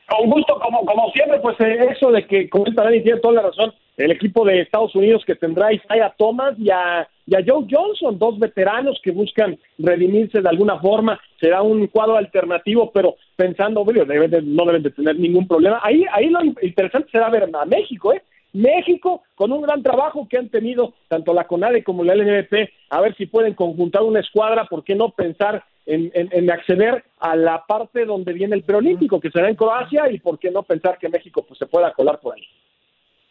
Con 0.08 0.30
gusto, 0.30 0.58
como, 0.60 0.84
como 0.84 1.10
siempre, 1.10 1.40
pues 1.40 1.60
eh, 1.60 1.88
eso 1.90 2.12
de 2.12 2.26
que 2.26 2.48
comenta 2.48 2.84
Dani 2.84 3.02
tiene 3.02 3.20
toda 3.20 3.34
la 3.34 3.42
razón. 3.42 3.74
El 3.96 4.12
equipo 4.12 4.44
de 4.44 4.60
Estados 4.60 4.94
Unidos 4.94 5.24
que 5.26 5.34
tendrá 5.34 5.68
a 5.68 5.72
Isaiah 5.72 6.14
Thomas 6.16 6.54
y 6.58 6.70
a, 6.70 7.08
Joe 7.28 7.66
Johnson, 7.68 8.18
dos 8.18 8.38
veteranos 8.38 9.00
que 9.02 9.10
buscan 9.10 9.58
redimirse 9.78 10.40
de 10.40 10.48
alguna 10.48 10.78
forma. 10.78 11.18
Será 11.40 11.62
un 11.62 11.86
cuadro 11.88 12.16
alternativo, 12.16 12.92
pero 12.92 13.16
pensando, 13.34 13.84
no 13.84 14.64
deben 14.64 14.82
de 14.82 14.90
tener 14.90 15.18
ningún 15.18 15.48
problema. 15.48 15.80
Ahí, 15.82 16.04
ahí 16.12 16.28
lo 16.28 16.44
interesante 16.44 17.10
será 17.10 17.28
ver 17.30 17.50
a 17.52 17.64
México, 17.64 18.12
¿eh? 18.12 18.22
México, 18.52 19.22
con 19.34 19.52
un 19.52 19.62
gran 19.62 19.82
trabajo 19.82 20.26
que 20.28 20.38
han 20.38 20.48
tenido 20.48 20.94
tanto 21.08 21.34
la 21.34 21.46
CONADE 21.46 21.84
como 21.84 22.04
la 22.04 22.14
LNBP, 22.14 22.70
a 22.90 23.00
ver 23.00 23.14
si 23.16 23.26
pueden 23.26 23.54
conjuntar 23.54 24.02
una 24.02 24.20
escuadra, 24.20 24.64
¿por 24.64 24.82
qué 24.82 24.94
no 24.94 25.10
pensar 25.10 25.62
en, 25.86 26.50
acceder 26.50 27.04
a 27.18 27.36
la 27.36 27.64
parte 27.64 28.04
donde 28.04 28.32
viene 28.32 28.56
el 28.56 28.64
preolímpico, 28.64 29.20
que 29.20 29.30
será 29.30 29.48
en 29.48 29.56
Croacia, 29.56 30.10
y 30.10 30.18
por 30.18 30.38
qué 30.38 30.50
no 30.50 30.62
pensar 30.62 30.98
que 30.98 31.08
México 31.08 31.44
pues, 31.46 31.58
se 31.58 31.66
pueda 31.66 31.92
colar 31.92 32.20
por 32.20 32.34
ahí. 32.34 32.46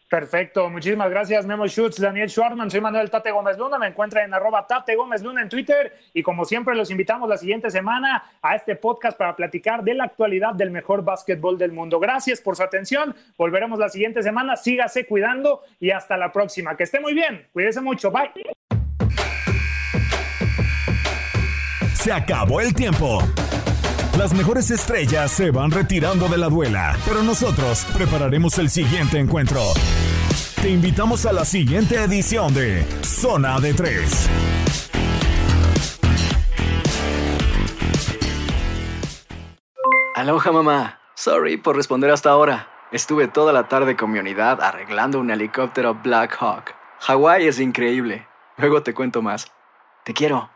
Perfecto, 0.08 0.70
muchísimas 0.70 1.10
gracias 1.10 1.44
Memo 1.46 1.66
Schutz, 1.66 2.00
Daniel 2.00 2.30
Schwartman, 2.30 2.70
soy 2.70 2.80
Manuel 2.80 3.10
Tate 3.10 3.32
Gómez 3.32 3.58
Luna, 3.58 3.76
me 3.76 3.88
encuentran 3.88 4.26
en 4.26 4.34
arroba 4.34 4.64
Tate 4.64 4.94
Gómez 4.94 5.20
Luna 5.20 5.42
en 5.42 5.48
Twitter 5.48 5.92
y 6.14 6.22
como 6.22 6.44
siempre 6.44 6.76
los 6.76 6.92
invitamos 6.92 7.28
la 7.28 7.36
siguiente 7.36 7.72
semana 7.72 8.22
a 8.40 8.54
este 8.54 8.76
podcast 8.76 9.18
para 9.18 9.34
platicar 9.34 9.82
de 9.82 9.94
la 9.94 10.04
actualidad 10.04 10.54
del 10.54 10.70
mejor 10.70 11.02
básquetbol 11.02 11.58
del 11.58 11.72
mundo. 11.72 11.98
Gracias 11.98 12.40
por 12.40 12.54
su 12.54 12.62
atención, 12.62 13.16
volveremos 13.36 13.80
la 13.80 13.88
siguiente 13.88 14.22
semana, 14.22 14.54
sígase 14.54 15.06
cuidando 15.06 15.62
y 15.80 15.90
hasta 15.90 16.16
la 16.16 16.30
próxima. 16.30 16.76
Que 16.76 16.84
esté 16.84 17.00
muy 17.00 17.12
bien, 17.12 17.48
cuídese 17.52 17.80
mucho, 17.80 18.12
bye. 18.12 18.55
Se 22.06 22.12
acabó 22.12 22.60
el 22.60 22.72
tiempo. 22.72 23.18
Las 24.16 24.32
mejores 24.32 24.70
estrellas 24.70 25.28
se 25.32 25.50
van 25.50 25.72
retirando 25.72 26.28
de 26.28 26.38
la 26.38 26.48
duela, 26.48 26.96
pero 27.04 27.20
nosotros 27.24 27.84
prepararemos 27.92 28.60
el 28.60 28.70
siguiente 28.70 29.18
encuentro. 29.18 29.60
Te 30.62 30.70
invitamos 30.70 31.26
a 31.26 31.32
la 31.32 31.44
siguiente 31.44 32.00
edición 32.00 32.54
de 32.54 32.84
Zona 33.02 33.58
de 33.58 33.74
Tres. 33.74 34.30
Aloha 40.14 40.52
mamá. 40.52 41.00
Sorry 41.16 41.56
por 41.56 41.74
responder 41.74 42.12
hasta 42.12 42.30
ahora. 42.30 42.68
Estuve 42.92 43.26
toda 43.26 43.52
la 43.52 43.66
tarde 43.66 43.96
con 43.96 44.12
mi 44.12 44.20
unidad 44.20 44.62
arreglando 44.62 45.18
un 45.18 45.32
helicóptero 45.32 45.96
Black 46.04 46.36
Hawk. 46.38 46.72
Hawái 47.00 47.48
es 47.48 47.58
increíble. 47.58 48.28
Luego 48.58 48.84
te 48.84 48.94
cuento 48.94 49.22
más. 49.22 49.50
Te 50.04 50.14
quiero. 50.14 50.55